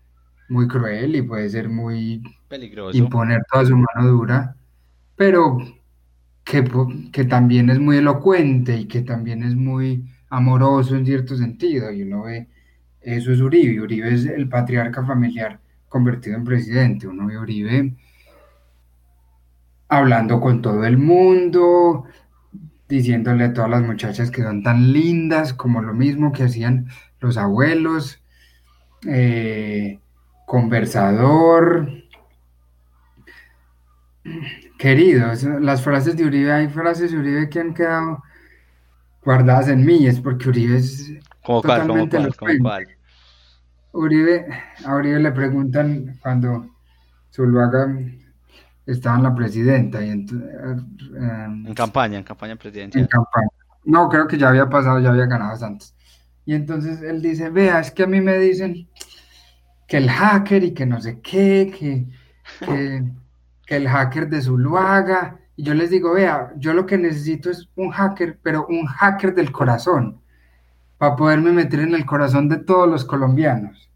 [0.48, 4.56] muy cruel y puede ser muy peligroso imponer toda su mano dura,
[5.16, 5.58] pero
[6.46, 6.64] que,
[7.12, 11.90] que también es muy elocuente y que también es muy amoroso en cierto sentido.
[11.90, 12.48] Y uno ve,
[13.00, 13.80] eso es Uribe.
[13.80, 17.08] Uribe es el patriarca familiar convertido en presidente.
[17.08, 17.96] Uno ve Uribe
[19.88, 22.04] hablando con todo el mundo,
[22.88, 26.86] diciéndole a todas las muchachas que son tan lindas, como lo mismo que hacían
[27.20, 28.22] los abuelos,
[29.04, 29.98] eh,
[30.46, 31.88] conversador,
[34.78, 35.42] queridos.
[35.42, 38.22] Las frases de Uribe, hay frases de Uribe que han quedado
[39.22, 41.12] guardadas en mí, es porque Uribe es
[41.42, 42.62] cuál como totalmente cuál como elocuente.
[42.62, 42.96] cuál
[43.92, 44.46] Uribe,
[44.84, 46.66] a Uribe le preguntan cuando
[47.34, 47.96] Zuluaga
[48.84, 53.48] estaba en la presidenta y en eh, campaña en campaña en presidencial campaña.
[53.84, 55.94] No, creo que ya había pasado, ya había ganado antes.
[56.44, 58.88] Y entonces él dice, vea, es que a mí me dicen
[59.86, 62.06] que el hacker y que no sé qué, que,
[62.64, 63.04] que,
[63.66, 65.40] que el hacker de Zuluaga.
[65.56, 69.34] Y yo les digo, vea, yo lo que necesito es un hacker, pero un hacker
[69.34, 70.20] del corazón,
[70.98, 73.90] para poderme meter en el corazón de todos los colombianos.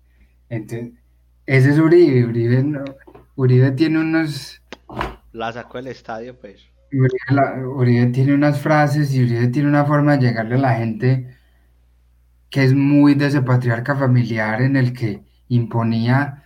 [0.48, 0.92] Entonces,
[1.46, 2.24] ese es Uribe.
[2.26, 2.84] Uribe, no-
[3.36, 4.62] Uribe tiene unos,
[5.32, 6.60] la sacó del estadio pues
[6.92, 10.74] Uribe, la- Uribe tiene unas frases y Uribe tiene una forma de llegarle a la
[10.74, 11.36] gente
[12.50, 16.42] que es muy de ese patriarca familiar en el que imponía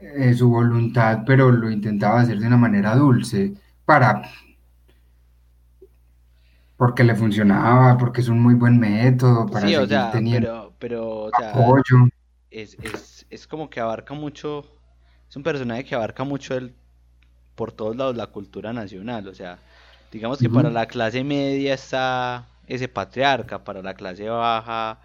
[0.00, 4.22] eh, su voluntad, pero lo intentaba hacer de una manera dulce, para,
[6.76, 10.48] porque le funcionaba, porque es un muy buen método para sí o seguir sea teniendo
[10.48, 12.08] pero pero o sea apoyo.
[12.50, 14.64] es, es, es como que abarca mucho,
[15.28, 16.74] es un personaje que abarca mucho el,
[17.54, 19.62] por todos lados la cultura nacional, o sea,
[20.10, 25.00] digamos que para la clase media está ese patriarca, para la clase baja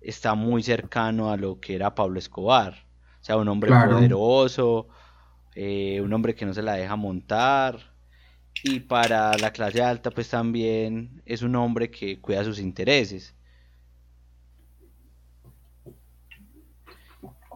[0.00, 2.86] está muy cercano a lo que era Pablo Escobar,
[3.20, 4.88] o sea, un hombre Claro, poderoso,
[5.54, 7.78] eh, un hombre que no se la deja montar,
[8.62, 13.34] y para la clase alta pues también es un hombre que cuida sus intereses.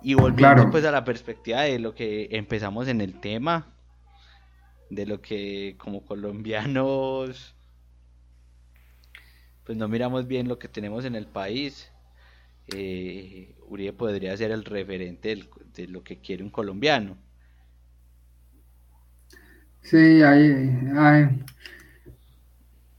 [0.02, 0.70] Y volviendo claro.
[0.70, 3.74] pues a la perspectiva de lo que empezamos en el tema,
[4.90, 7.54] de lo que como colombianos
[9.64, 11.90] pues no miramos bien lo que tenemos en el país,
[12.68, 17.18] eh, Uribe podría ser el referente del- de lo que quiere un colombiano.
[19.82, 20.50] Sí, hay,
[20.96, 21.28] hay,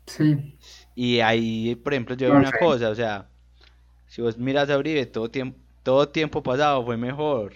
[0.08, 0.58] sí,
[0.96, 3.30] Y ahí, por ejemplo, yo veo una cosa, o sea,
[4.08, 7.54] si vos miras a Uribe, todo tiempo, todo tiempo pasado fue mejor.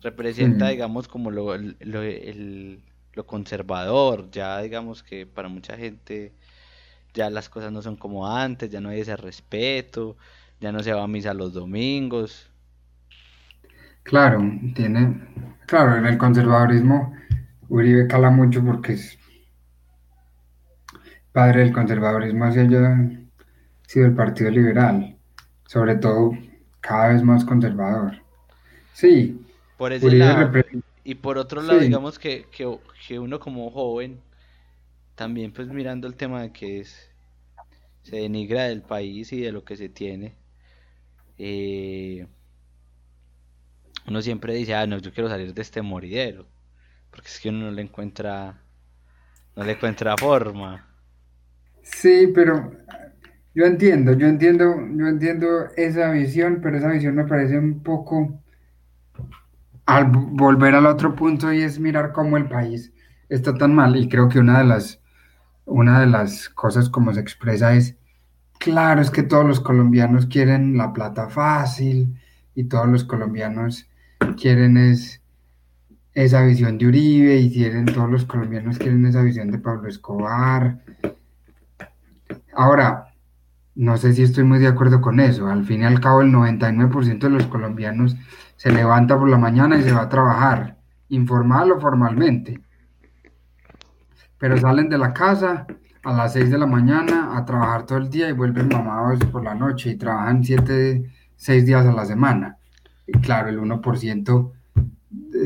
[0.00, 2.82] Representa, Sí, digamos, como lo, lo, el-
[3.14, 6.34] lo conservador, ya digamos que para mucha gente
[7.14, 10.16] ya las cosas no son como antes, ya no hay ese respeto,
[10.60, 12.50] ya no se va a misa los domingos.
[14.02, 14.40] Claro,
[14.74, 15.20] tiene,
[15.66, 17.14] claro, en el conservadurismo
[17.68, 19.18] Uribe cala mucho porque es
[21.32, 23.10] padre del conservadurismo hacia ha
[23.86, 25.16] sido el Partido Liberal,
[25.66, 26.32] sobre todo
[26.80, 28.22] cada vez más conservador.
[28.92, 29.44] Sí,
[29.76, 30.50] por ese lado.
[31.04, 34.20] Y por otro lado, digamos que, que, uno como joven,
[35.18, 37.10] también pues mirando el tema de que es,
[38.02, 40.36] se denigra del país y de lo que se tiene,
[41.36, 42.26] eh,
[44.06, 46.46] uno siempre dice, ah, no, yo quiero salir de este moridero,
[47.10, 48.62] porque es que uno no le encuentra,
[49.56, 50.86] no le encuentra forma.
[51.82, 52.72] Sí, pero
[53.54, 58.40] yo entiendo, yo entiendo, yo entiendo esa visión, pero esa visión me parece un poco
[59.84, 62.92] al volver al otro punto y es mirar cómo el país
[63.28, 63.96] está tan mal.
[63.96, 65.00] Y creo que una de las,
[65.68, 67.96] una de las cosas como se expresa es,
[68.58, 72.18] claro, es que todos los colombianos quieren la plata fácil
[72.54, 73.86] y todos los colombianos
[74.40, 75.22] quieren es
[76.14, 80.80] esa visión de Uribe y quieren, todos los colombianos quieren esa visión de Pablo Escobar.
[82.54, 83.14] Ahora,
[83.76, 85.46] no sé si estoy muy de acuerdo con eso.
[85.46, 88.16] Al fin y al cabo, el 99% de los colombianos
[88.56, 90.76] se levanta por la mañana y se va a trabajar,
[91.10, 92.60] informal o formalmente.
[94.38, 95.66] Pero salen de la casa
[96.04, 99.44] a las 6 de la mañana a trabajar todo el día y vuelven mamados por
[99.44, 102.56] la noche y trabajan 7, 6 días a la semana.
[103.06, 104.52] Y claro, el 1%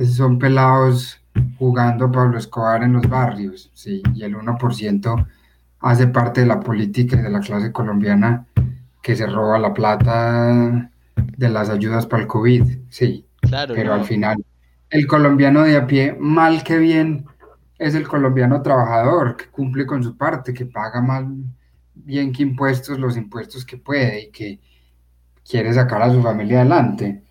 [0.07, 1.21] son pelados
[1.59, 5.27] jugando Pablo Escobar en los barrios, sí, y el 1%
[5.81, 8.47] hace parte de la política y de la clase colombiana
[9.03, 13.25] que se roba la plata de las ayudas para el COVID, sí.
[13.41, 14.45] Claro, pero al final,
[14.91, 17.27] el colombiano de a pie, mal que bien,
[17.83, 21.27] es el colombiano trabajador que cumple con su parte, que paga mal
[21.95, 24.61] bien que impuestos, los impuestos que puede y que
[25.45, 27.23] quiere sacar a su familia adelante.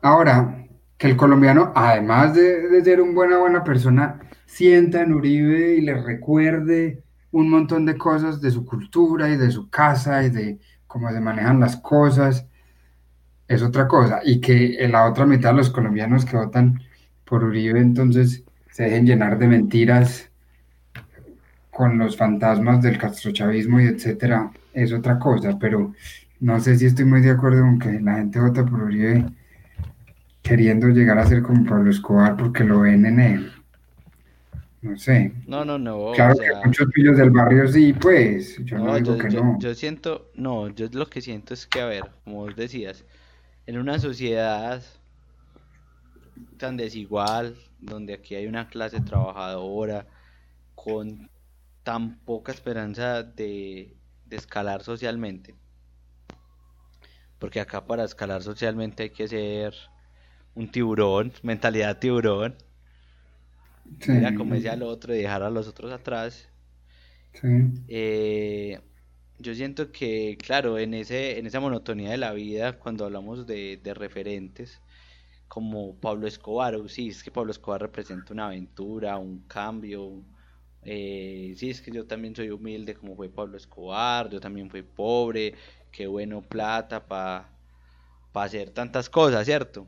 [0.00, 5.80] Ahora, que el colombiano, además de, ser una buena, buena persona, sienta en Uribe y
[5.80, 10.60] le recuerde un montón de cosas de su cultura y de su casa y de
[10.86, 12.46] cómo se manejan las cosas,
[13.48, 14.20] es otra cosa.
[14.24, 16.80] Y que en la otra mitad los colombianos que votan
[17.32, 20.30] por Uribe entonces se dejen llenar de mentiras
[21.70, 25.94] con los fantasmas del castrochavismo y etcétera, es otra cosa, pero
[26.40, 29.24] no sé si estoy muy de acuerdo con que la gente vota por Uribe
[30.42, 33.52] queriendo llegar a ser como Pablo Escobar porque lo ven en él.
[34.82, 35.32] No sé.
[35.46, 36.12] No, no, no.
[36.12, 38.62] Claro que muchos pillos del barrio sí, pues.
[38.62, 39.58] Yo no, digo que no.
[39.58, 43.06] Yo siento, no, yo lo que siento es que, a ver, como vos decías,
[43.66, 44.82] en una sociedad
[46.62, 50.06] tan desigual, donde aquí hay una clase trabajadora
[50.74, 51.28] con
[51.82, 53.96] tan poca esperanza de,
[54.26, 55.54] de escalar socialmente.
[57.38, 59.74] Porque acá para escalar socialmente hay que ser
[60.54, 62.54] un tiburón, mentalidad tiburón
[64.06, 66.48] Mira como decía el otro y dejar a los otros atrás.
[67.88, 68.78] Eh,
[69.38, 73.80] yo siento que, claro, en, ese, en esa monotonía de la vida, cuando hablamos de,
[73.94, 74.80] referentes,
[75.52, 80.22] como Pablo Escobar, sí, es que Pablo Escobar representa una aventura, un cambio.
[80.82, 84.80] Eh, sí, es que yo también soy humilde como fue Pablo Escobar, yo también fui
[84.82, 85.54] pobre,
[85.90, 87.50] qué bueno plata para
[88.32, 89.86] hacer tantas cosas, ¿cierto?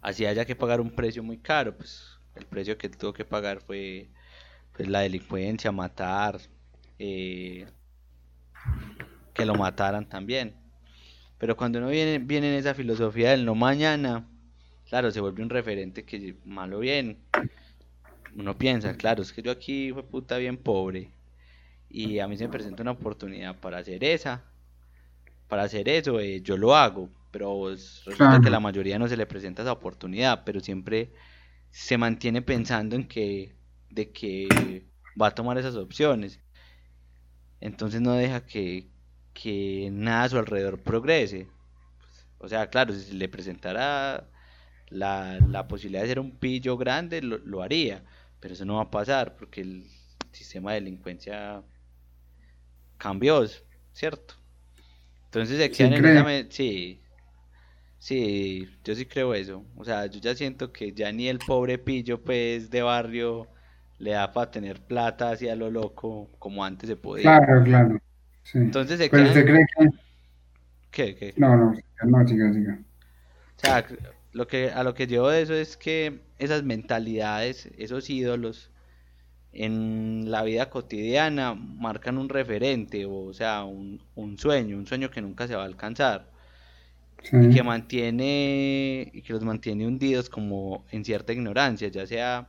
[0.00, 3.60] Así haya que pagar un precio muy caro, pues el precio que tuvo que pagar
[3.60, 4.08] fue
[4.76, 6.38] pues la delincuencia, matar,
[7.00, 7.66] eh,
[9.34, 10.65] que lo mataran también.
[11.38, 14.26] Pero cuando uno viene, viene en esa filosofía del no mañana,
[14.88, 17.18] claro, se vuelve un referente que malo bien.
[18.34, 21.10] Uno piensa, claro, es que yo aquí fue puta bien pobre.
[21.88, 24.44] Y a mí se me presenta una oportunidad para hacer esa.
[25.48, 27.08] Para hacer eso, eh, yo lo hago.
[27.30, 30.42] Pero resulta que la mayoría no se le presenta esa oportunidad.
[30.44, 31.12] Pero siempre
[31.70, 33.54] se mantiene pensando en que
[33.90, 34.84] de que
[35.20, 36.40] va a tomar esas opciones.
[37.60, 38.88] Entonces no deja que,
[39.90, 41.48] nada a su alrededor progrese.
[42.38, 44.28] O sea, claro, si se le presentara
[44.88, 48.04] la, la posibilidad de ser un pillo grande, lo, haría.
[48.40, 49.86] Pero eso no va a pasar porque el
[50.32, 51.62] sistema de delincuencia
[52.98, 53.44] cambió,
[53.92, 54.34] ¿cierto?
[55.26, 57.00] Entonces se quedan sí,
[57.98, 59.64] Sí, yo sí creo eso.
[59.76, 63.48] O sea, yo ya siento que ya ni el pobre pillo, pues, de barrio
[63.98, 67.22] le da para tener plata hacia lo loco como antes se podía.
[67.22, 68.00] Claro, claro.
[68.54, 69.88] Entonces se Pero usted cree que...
[70.90, 71.34] ¿Qué, qué?
[71.36, 71.74] No, no,
[72.04, 72.78] no, siga, siga.
[73.56, 73.86] O sea,
[74.32, 78.70] lo que, a lo que llevo de eso es que esas mentalidades, esos ídolos,
[79.52, 85.22] en la vida cotidiana marcan un referente, o sea, un, un sueño, un sueño que
[85.22, 86.30] nunca se va a alcanzar
[87.22, 92.48] Sí, y que mantiene y que los mantiene hundidos como en cierta ignorancia, ya sea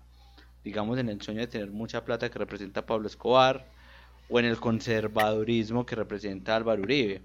[0.63, 3.65] digamos en el sueño de tener mucha plata que representa Pablo Escobar
[4.27, 7.23] o en el conservadurismo que representa Álvaro Uribe,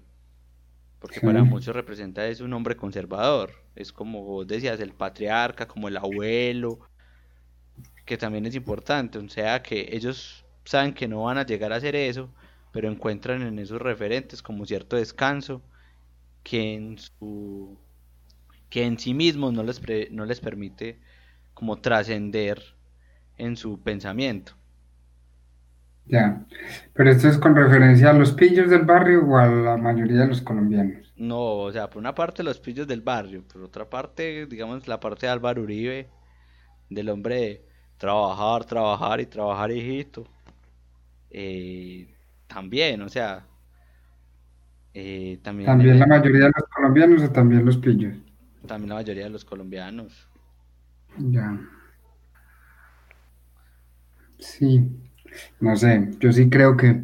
[0.99, 5.67] porque sí, para muchos representa es un hombre conservador, es como vos decías el patriarca,
[5.67, 6.79] como el abuelo,
[8.05, 11.77] que también es importante, o sea que ellos saben que no van a llegar a
[11.77, 12.33] hacer eso,
[12.71, 15.61] pero encuentran en esos referentes como cierto descanso
[16.43, 17.79] que en su
[18.69, 20.99] que en sí mismos no les pre- no les permite
[21.55, 22.61] como trascender
[23.37, 24.55] en su pensamiento.
[26.05, 26.45] Ya.
[26.93, 30.27] Pero esto es con referencia a los pillos del barrio o a la mayoría de
[30.27, 31.13] los colombianos.
[31.15, 34.99] No, o sea, por una parte los pillos del barrio, por otra parte, digamos, la
[34.99, 36.09] parte de Álvaro Uribe,
[36.89, 37.65] del hombre de
[37.97, 40.25] trabajar, trabajar y trabajar, hijito.
[41.29, 42.15] eh,
[42.47, 43.49] también, o sea,
[44.93, 48.15] eh, también, También la mayoría de los colombianos o también los pillos.
[48.67, 50.27] también la mayoría de los colombianos.
[51.17, 51.57] Ya,
[54.39, 55.02] sí.
[55.59, 57.01] No sé, yo sí creo que,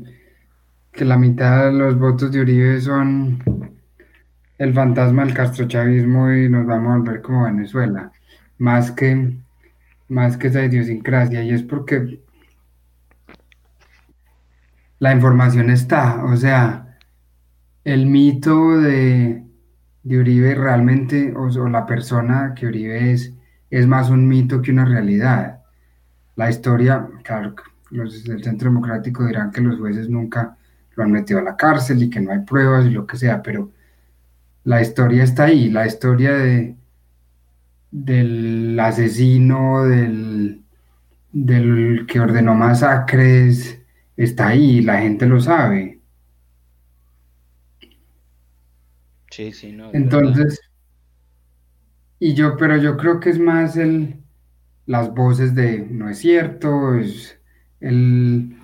[0.92, 3.44] que la mitad de los votos de Uribe son
[4.58, 8.12] el fantasma del castrochavismo y nos vamos a volver como Venezuela.
[8.58, 9.38] Más que,
[10.10, 11.44] más que esa idiosincrasia.
[11.44, 12.20] Y es porque
[15.00, 16.98] la información está, o sea,
[17.86, 19.46] el mito de,
[20.04, 23.34] de Uribe realmente, o, o la persona que Uribe es,
[23.70, 25.62] es más un mito que una realidad.
[26.36, 27.56] La historia, claro,
[27.92, 30.58] los del Centro Democrático dirán que los jueces nunca
[30.96, 33.42] lo han metido a la cárcel y que no hay pruebas y lo que sea,
[33.42, 33.72] pero
[34.64, 36.76] la historia está ahí, la historia de,
[37.92, 40.62] del asesino, del,
[41.32, 43.82] del que ordenó masacres,
[44.18, 46.00] está ahí, la gente lo sabe.
[49.32, 49.92] Sí, sí, no.
[49.94, 50.60] Entonces,
[52.20, 54.22] y yo, pero yo creo que es más el,
[54.86, 57.39] las voces de no es cierto, es
[57.80, 58.56] el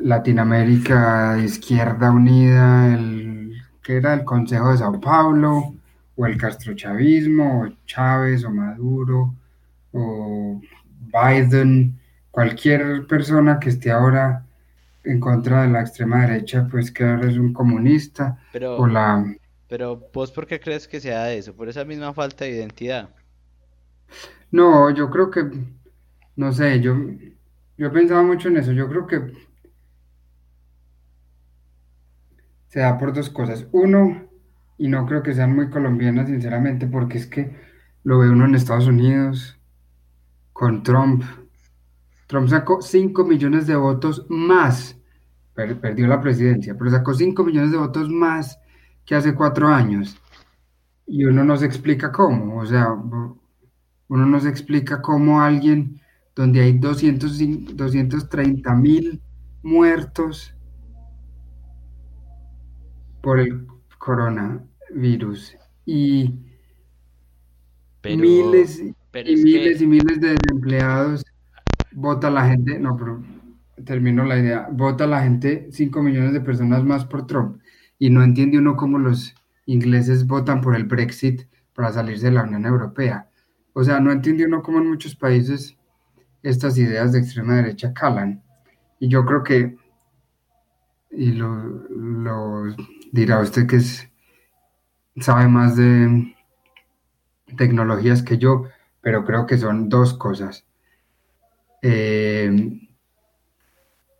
[0.00, 5.74] Latinoamérica Izquierda Unida, el que era el Consejo de Sao Paulo,
[6.16, 9.34] o el castrochavismo, o Chávez, o Maduro,
[9.92, 10.60] o
[11.12, 11.98] Biden,
[12.30, 14.46] cualquier persona que esté ahora
[15.04, 18.38] en contra de la extrema derecha, pues que ahora es un comunista,
[18.76, 19.24] o Pero, la
[19.68, 21.54] pero vos, ¿por qué crees que sea eso?
[21.56, 23.08] Por esa misma falta de identidad.
[24.50, 25.50] No, yo creo que,
[26.36, 26.94] no sé, yo,
[27.76, 28.72] yo pensaba mucho en eso.
[28.72, 29.20] Yo creo que
[32.68, 33.66] se da por dos cosas.
[33.72, 34.28] Uno,
[34.78, 37.54] y no creo que sean muy colombianas, sinceramente, porque es que
[38.04, 39.58] lo ve uno en Estados Unidos
[40.52, 41.24] con Trump.
[42.26, 44.96] Trump sacó 5 millones de votos más,
[45.54, 48.58] per- perdió la presidencia, pero sacó 5 millones de votos más
[49.04, 50.16] que hace cuatro años.
[51.06, 52.88] Y uno no se explica cómo, o sea,
[54.08, 56.01] uno no se explica cómo alguien
[56.34, 59.20] donde hay 200, 230 mil
[59.62, 60.54] muertos
[63.20, 63.66] por el
[63.98, 65.56] coronavirus
[65.86, 66.34] y
[68.00, 71.24] Pero, miles pero y es miles que, y miles de empleados,
[71.92, 73.22] vota la gente, no, pero
[73.84, 77.60] termino la idea, vota la gente 5 millones de personas más por Trump
[77.98, 79.34] y no entiende uno cómo los
[79.66, 81.42] ingleses votan por el Brexit
[81.74, 83.28] para salirse de la Unión Europea.
[83.74, 85.76] O sea, no entiende uno cómo en muchos países
[86.42, 88.42] estas ideas de extrema derecha calan.
[88.98, 89.76] Y yo creo que,
[91.10, 92.74] y lo,
[93.12, 93.80] dirá usted que
[95.20, 96.34] sabe más de
[97.56, 98.64] tecnologías que yo,
[99.00, 100.64] pero creo que son dos cosas.
[101.82, 102.80] Eh,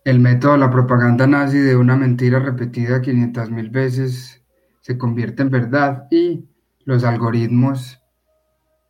[0.03, 4.43] el método de la propaganda nazi de una mentira repetida 500 mil veces
[4.81, 6.45] se convierte en verdad y
[6.83, 8.01] los algoritmos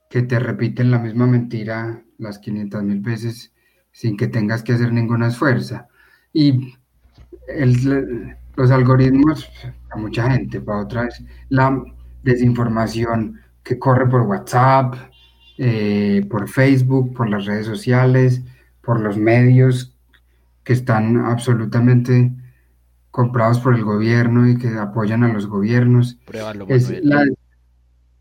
[0.10, 3.54] que te repiten la misma mentira las 500 mil veces
[3.92, 5.84] sin que tengas que hacer ningún esfuerzo.
[6.34, 6.74] Y
[7.48, 9.50] el, los algoritmos,
[9.92, 11.84] a mucha gente, para otra vez, la
[12.24, 14.96] desinformación que corre por WhatsApp,
[15.58, 18.42] eh, por Facebook, por las redes sociales,
[18.82, 19.96] por los medios
[20.64, 22.32] que están absolutamente
[23.12, 26.18] comprados por el gobierno y que apoyan a los gobiernos.
[26.26, 27.26] Pruébalo, Es la,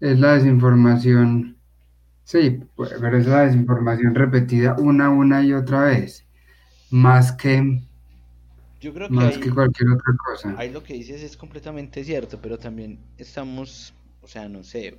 [0.01, 1.57] es la desinformación,
[2.25, 6.27] sí, pero es la desinformación repetida una, una y otra vez,
[6.91, 7.83] más que,
[8.81, 10.55] Yo creo que más ahí, que cualquier otra cosa.
[10.59, 14.97] ahí lo que dices es completamente cierto, pero también estamos, o sea, no sé,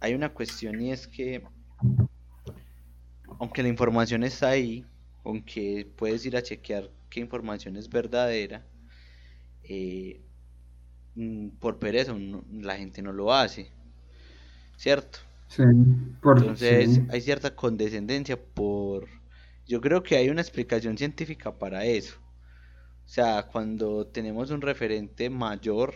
[0.00, 1.42] hay una cuestión y es que,
[3.38, 4.84] aunque la información está ahí,
[5.24, 8.64] aunque puedes ir a chequear qué información es verdadera,
[9.62, 10.20] eh,
[11.14, 12.14] mm, por pereza
[12.50, 13.72] la gente no lo hace,
[14.80, 15.18] ¿cierto?
[15.46, 15.62] Sí,
[16.22, 19.06] por, Entonces hay cierta condescendencia por...
[19.66, 22.16] Yo creo que hay una explicación científica para eso.
[23.04, 25.92] O sea, cuando tenemos un referente mayor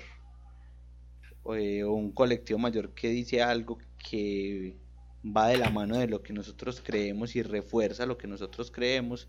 [1.57, 4.77] eh, o un colectivo mayor que dice algo que
[5.25, 9.29] va de la mano de lo que nosotros creemos y refuerza lo que nosotros creemos,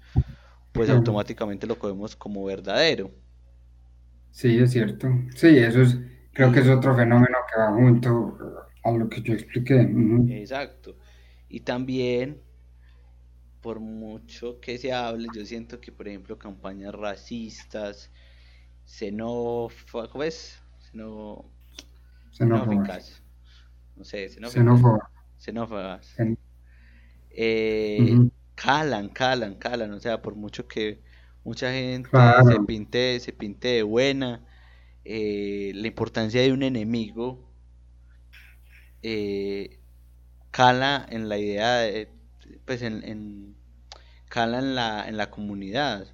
[0.74, 3.10] pues automáticamente lo cogemos como verdadero.
[4.32, 5.08] Sí, es cierto.
[5.34, 5.98] Sí, eso es,
[6.34, 8.38] creo que es otro fenómeno que va junto
[8.86, 9.82] a lo que yo expliqué.
[10.30, 10.96] Exacto.
[11.50, 12.40] Y también,
[13.62, 18.12] por mucho que se hable, yo siento que, por ejemplo, campañas racistas,
[18.86, 20.62] xenófobas, ¿cómo es?
[22.32, 23.22] xenóficas,
[23.96, 25.02] no sé, xenófobas,
[25.38, 26.16] xenófobas,
[27.32, 28.16] eh,
[28.54, 31.02] calan, calan, calan, o sea, por mucho que
[31.44, 34.46] mucha gente se pinte, se pinte de buena,
[35.04, 37.46] eh, la importancia de un enemigo
[39.08, 39.78] eh,
[40.50, 42.10] cala en la idea de,
[42.66, 43.56] pues en, en,
[44.30, 46.08] cala en la, en la comunidad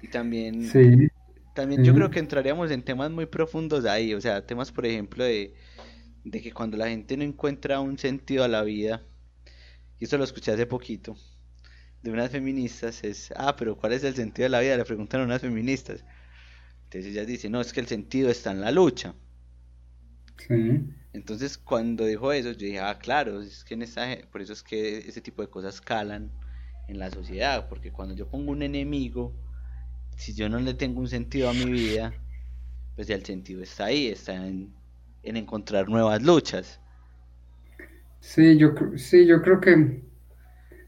[0.00, 0.68] y también
[1.54, 5.22] también yo creo que entraríamos en temas muy profundos ahí, o sea, temas por ejemplo
[5.22, 5.54] de,
[6.24, 9.02] de que cuando la gente no encuentra un sentido a la vida,
[10.00, 11.16] y eso lo escuché hace poquito,
[12.02, 14.76] de unas feministas, es, ah, pero ¿cuál es el sentido de la vida?
[14.76, 16.04] Le preguntan a unas feministas.
[16.84, 19.14] Entonces ellas dicen, no, es que el sentido está en la lucha.
[21.12, 24.62] Entonces cuando dijo eso, yo dije, ah, claro, es que en esa, por eso es
[24.62, 26.30] que ese tipo de cosas calan
[26.88, 29.32] en la sociedad, porque cuando yo pongo un enemigo,
[30.16, 32.12] si yo no le tengo un sentido a mi vida,
[32.94, 34.72] pues ya el sentido está ahí, está en,
[35.22, 36.80] encontrar nuevas luchas.
[38.20, 40.02] Sí, yo, sí, yo creo que...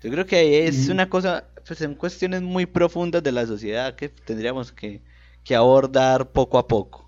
[0.02, 4.10] Yo creo que es una cosa, pues son cuestiones muy profundas de la sociedad que
[4.10, 5.02] tendríamos que,
[5.56, 7.03] abordar poco a poco.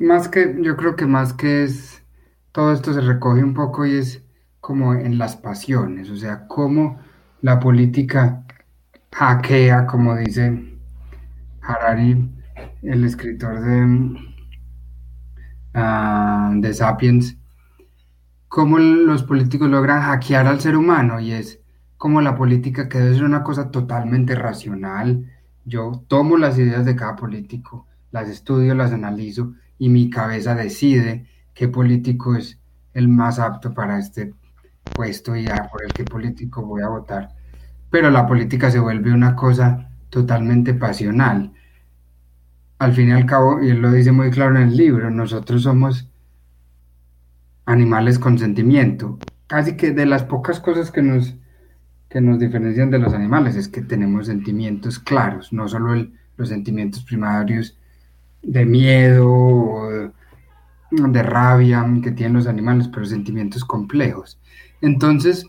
[0.00, 2.02] Más que, yo creo que más que es,
[2.52, 4.22] todo esto se recoge un poco y es
[4.60, 7.00] como en las pasiones, o sea, cómo
[7.40, 8.44] la política
[9.12, 10.78] hackea, como dice
[11.62, 12.30] Harari,
[12.82, 14.16] el escritor de,
[15.74, 17.38] ah, de Sapiens,
[18.48, 21.60] cómo los políticos logran hackear al ser humano y es
[21.96, 25.30] como la política que debe ser una cosa totalmente racional.
[25.64, 31.26] Yo tomo las ideas de cada político, las estudio, las analizo y mi cabeza decide
[31.54, 32.60] qué político es
[32.94, 34.32] el más apto para este
[34.94, 37.40] puesto y por el que político voy a votar
[37.90, 41.52] pero la política se vuelve una cosa totalmente pasional.
[42.78, 45.64] Al fin y al cabo, y él lo dice muy claro en el libro, nosotros
[45.64, 46.08] somos
[47.66, 49.18] animales con sentimiento.
[49.46, 51.36] Casi que de las pocas cosas que nos,
[52.08, 56.06] que nos diferencian de los animales es que tenemos sentimientos claros, no solo
[56.36, 57.76] los sentimientos primarios
[58.42, 60.12] de miedo
[60.90, 64.40] de rabia que tienen los animales, pero sentimientos complejos.
[64.80, 65.46] Entonces,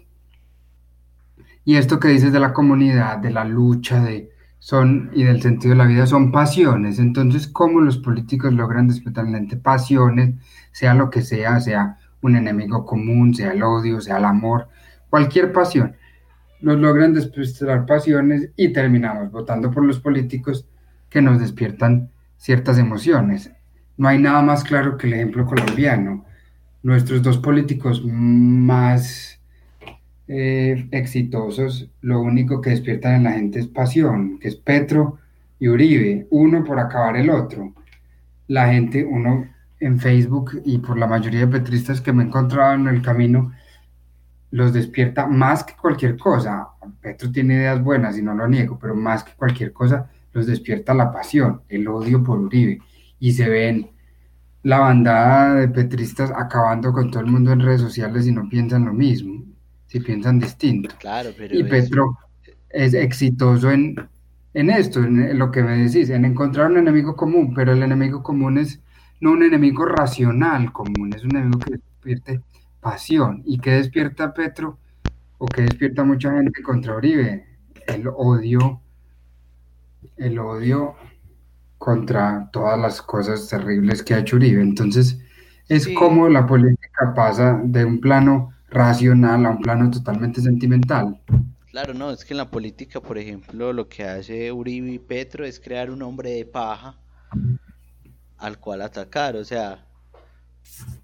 [1.65, 4.31] y esto que dices de la comunidad, de la lucha, de
[4.61, 6.99] son y del sentido de la vida son pasiones.
[6.99, 9.25] Entonces, ¿cómo los políticos logran despertar
[9.61, 10.35] pasiones,
[10.71, 14.69] sea lo que sea, sea un enemigo común, sea el odio, sea el amor,
[15.09, 15.95] cualquier pasión?
[16.61, 20.67] Nos logran despertar pasiones y terminamos votando por los políticos
[21.09, 22.11] que nos despiertan
[22.41, 23.51] ciertas emociones.
[23.97, 26.25] No hay nada más claro que el ejemplo colombiano.
[26.81, 29.39] Nuestros dos políticos más
[30.27, 35.19] eh, exitosos, lo único que despiertan en la gente es pasión, que es Petro
[35.59, 37.73] y Uribe, uno por acabar el otro.
[38.47, 39.47] La gente, uno
[39.79, 43.53] en Facebook y por la mayoría de petristas que me he encontrado en el camino,
[44.49, 46.69] los despierta más que cualquier cosa.
[47.01, 50.93] Petro tiene ideas buenas y no lo niego, pero más que cualquier cosa los despierta
[50.93, 52.79] la pasión, el odio por Uribe.
[53.19, 53.91] Y se ven
[54.63, 58.85] la bandada de petristas acabando con todo el mundo en redes sociales y no piensan
[58.85, 59.43] lo mismo
[59.91, 60.95] si piensan distinto.
[60.99, 62.17] Claro, pero y Petro
[62.69, 63.95] es exitoso en,
[64.53, 68.23] en esto, en lo que me decís, en encontrar un enemigo común, pero el enemigo
[68.23, 68.79] común es
[69.19, 72.41] no un enemigo racional común, es un enemigo que despierte
[72.79, 73.43] pasión.
[73.45, 74.79] ¿Y qué despierta Petro?
[75.37, 77.45] ¿O qué despierta mucha gente contra Uribe?
[77.85, 78.81] El odio,
[80.17, 80.95] el odio
[81.77, 84.61] contra todas las cosas terribles que ha hecho Uribe.
[84.61, 85.19] Entonces,
[85.67, 91.19] es como la política pasa de un plano racional a un plano totalmente sentimental.
[91.71, 95.45] Claro, no, es que en la política, por ejemplo, lo que hace Uribe y Petro
[95.45, 96.97] es crear un hombre de paja
[98.37, 99.85] al cual atacar, o sea.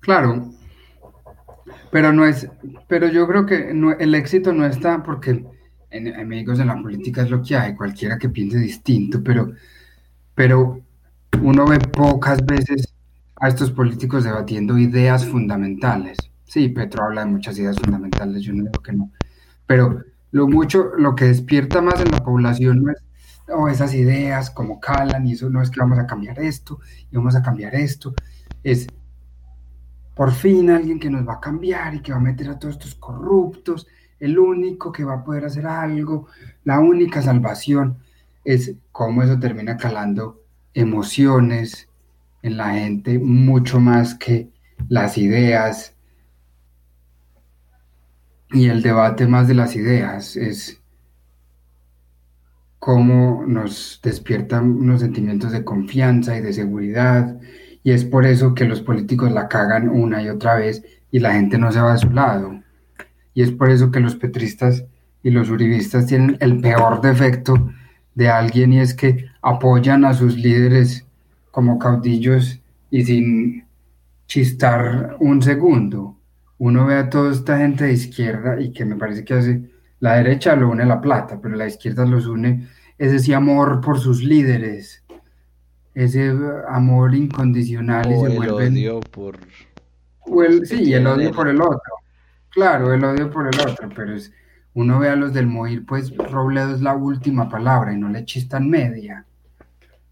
[0.02, 0.52] Claro,
[1.92, 2.50] pero no es,
[2.88, 5.46] pero yo creo que el éxito no está porque
[5.98, 9.52] enemigos en la política es lo que hay, cualquiera que piense distinto, pero,
[10.36, 10.82] pero
[11.42, 12.94] uno ve pocas veces
[13.36, 16.18] a estos políticos debatiendo ideas fundamentales.
[16.46, 19.12] Sí, Petro habla de muchas ideas fundamentales, yo no digo que no,
[19.66, 23.04] pero lo mucho, lo que despierta más en la población no es
[23.50, 26.80] oh, esas ideas como calan y eso no es que vamos a cambiar esto
[27.12, 28.14] y vamos a cambiar esto,
[28.64, 28.88] es
[30.16, 32.76] por fin alguien que nos va a cambiar y que va a meter a todos
[32.76, 33.88] estos corruptos,
[34.20, 36.28] el único que va a poder hacer algo,
[36.64, 37.98] la única salvación
[38.44, 40.42] es cómo eso termina calando
[40.74, 41.90] emociones
[42.42, 44.50] en la gente mucho más que
[44.90, 45.96] las ideas
[48.52, 50.82] y el debate más de las ideas es
[52.80, 57.38] cómo nos despiertan unos sentimientos de confianza y de seguridad
[57.84, 61.34] y es por eso que los políticos la cagan una y otra vez y la
[61.34, 62.62] gente no se va a su lado.
[63.38, 64.84] Y es por eso que los petristas
[65.22, 67.72] y los uribistas tienen el peor defecto
[68.16, 71.06] de alguien y es que apoyan a sus líderes
[71.52, 72.60] como caudillos
[72.90, 73.68] y sin
[74.26, 76.18] chistar un segundo.
[76.58, 79.70] Uno ve a toda esta gente de izquierda y que me parece que hace
[80.00, 82.68] la derecha lo une la plata, pero la izquierda los une
[82.98, 85.04] es ese amor por sus líderes
[85.94, 86.32] ese
[86.70, 89.38] amor incondicional y se el odio por...
[90.64, 91.94] sí, el odio por el otro.
[92.50, 94.32] Claro, el odio por el otro, pero es,
[94.74, 98.26] uno ve a los del Moir, pues Robledo es la última palabra y no le
[98.26, 99.26] chistan media.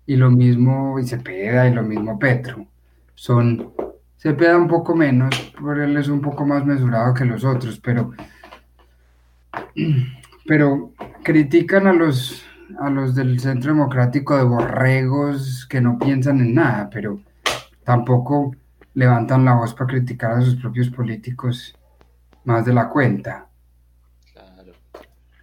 [0.05, 2.67] Y lo mismo y Cepeda y lo mismo Petro.
[3.15, 3.73] Son,
[4.17, 8.11] Cepeda un poco menos, por él es un poco más mesurado que los otros, pero,
[10.45, 10.91] pero
[11.23, 12.45] critican a los
[12.79, 17.19] a los del Centro Democrático de borregos que no piensan en nada, pero
[17.83, 18.55] tampoco
[18.93, 21.75] levantan la voz para criticar a sus propios políticos
[22.45, 23.49] más de la cuenta.
[24.33, 24.73] Claro,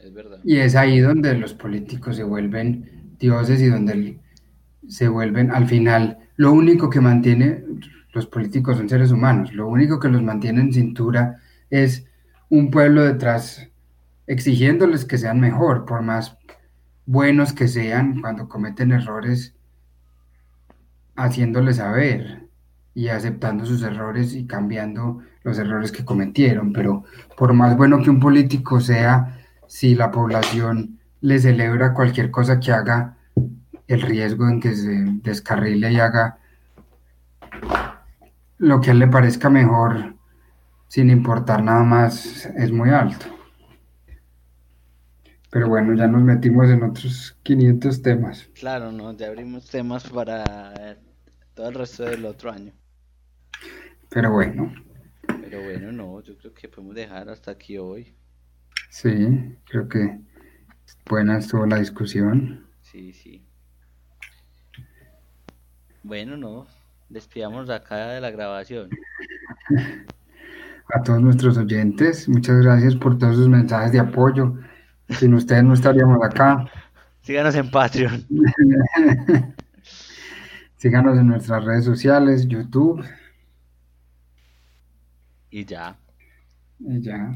[0.01, 0.39] es verdad.
[0.45, 4.19] Y es ahí donde los políticos se vuelven dioses y donde
[4.89, 7.65] se vuelven al final lo único que mantiene
[8.13, 11.41] los políticos son seres humanos, lo único que los mantiene en cintura
[11.71, 12.07] es
[12.51, 13.69] un pueblo detrás
[14.27, 16.37] exigiéndoles que sean mejor, por más
[17.07, 19.55] buenos que sean cuando cometen errores,
[21.17, 22.42] haciéndoles saber
[22.95, 26.73] y aceptando sus errores y cambiando los errores que cometieron.
[26.73, 27.05] Pero
[27.37, 32.73] por más bueno que un político sea, si la población le celebra cualquier cosa que
[32.73, 33.17] haga,
[33.89, 36.39] el riesgo en que se descarrile y haga
[38.59, 40.15] lo que a él le parezca mejor,
[40.89, 43.27] sin importar nada más, es muy alto.
[45.51, 48.49] Pero bueno, ya nos metimos en otros 500 temas.
[48.55, 50.97] Claro, no, ya abrimos temas para
[51.55, 52.73] todo el resto del otro año.
[54.13, 54.73] Pero bueno.
[55.27, 58.15] Pero bueno, no, yo creo que podemos dejar hasta aquí hoy.
[58.91, 60.21] Sí, creo que
[61.09, 62.67] buena estuvo la discusión.
[62.81, 63.45] Sí, sí.
[66.03, 66.67] Bueno, no,
[67.09, 68.91] despidamos acá de la grabación.
[70.95, 74.59] A todos nuestros oyentes, muchas gracias por todos sus mensajes de apoyo
[75.09, 76.65] sin ustedes no estaríamos acá.
[77.23, 78.27] Síganos en Patreon.
[80.77, 83.05] Síganos en nuestras redes sociales, YouTube.
[85.53, 85.99] Y ya.
[86.81, 87.35] Y ya.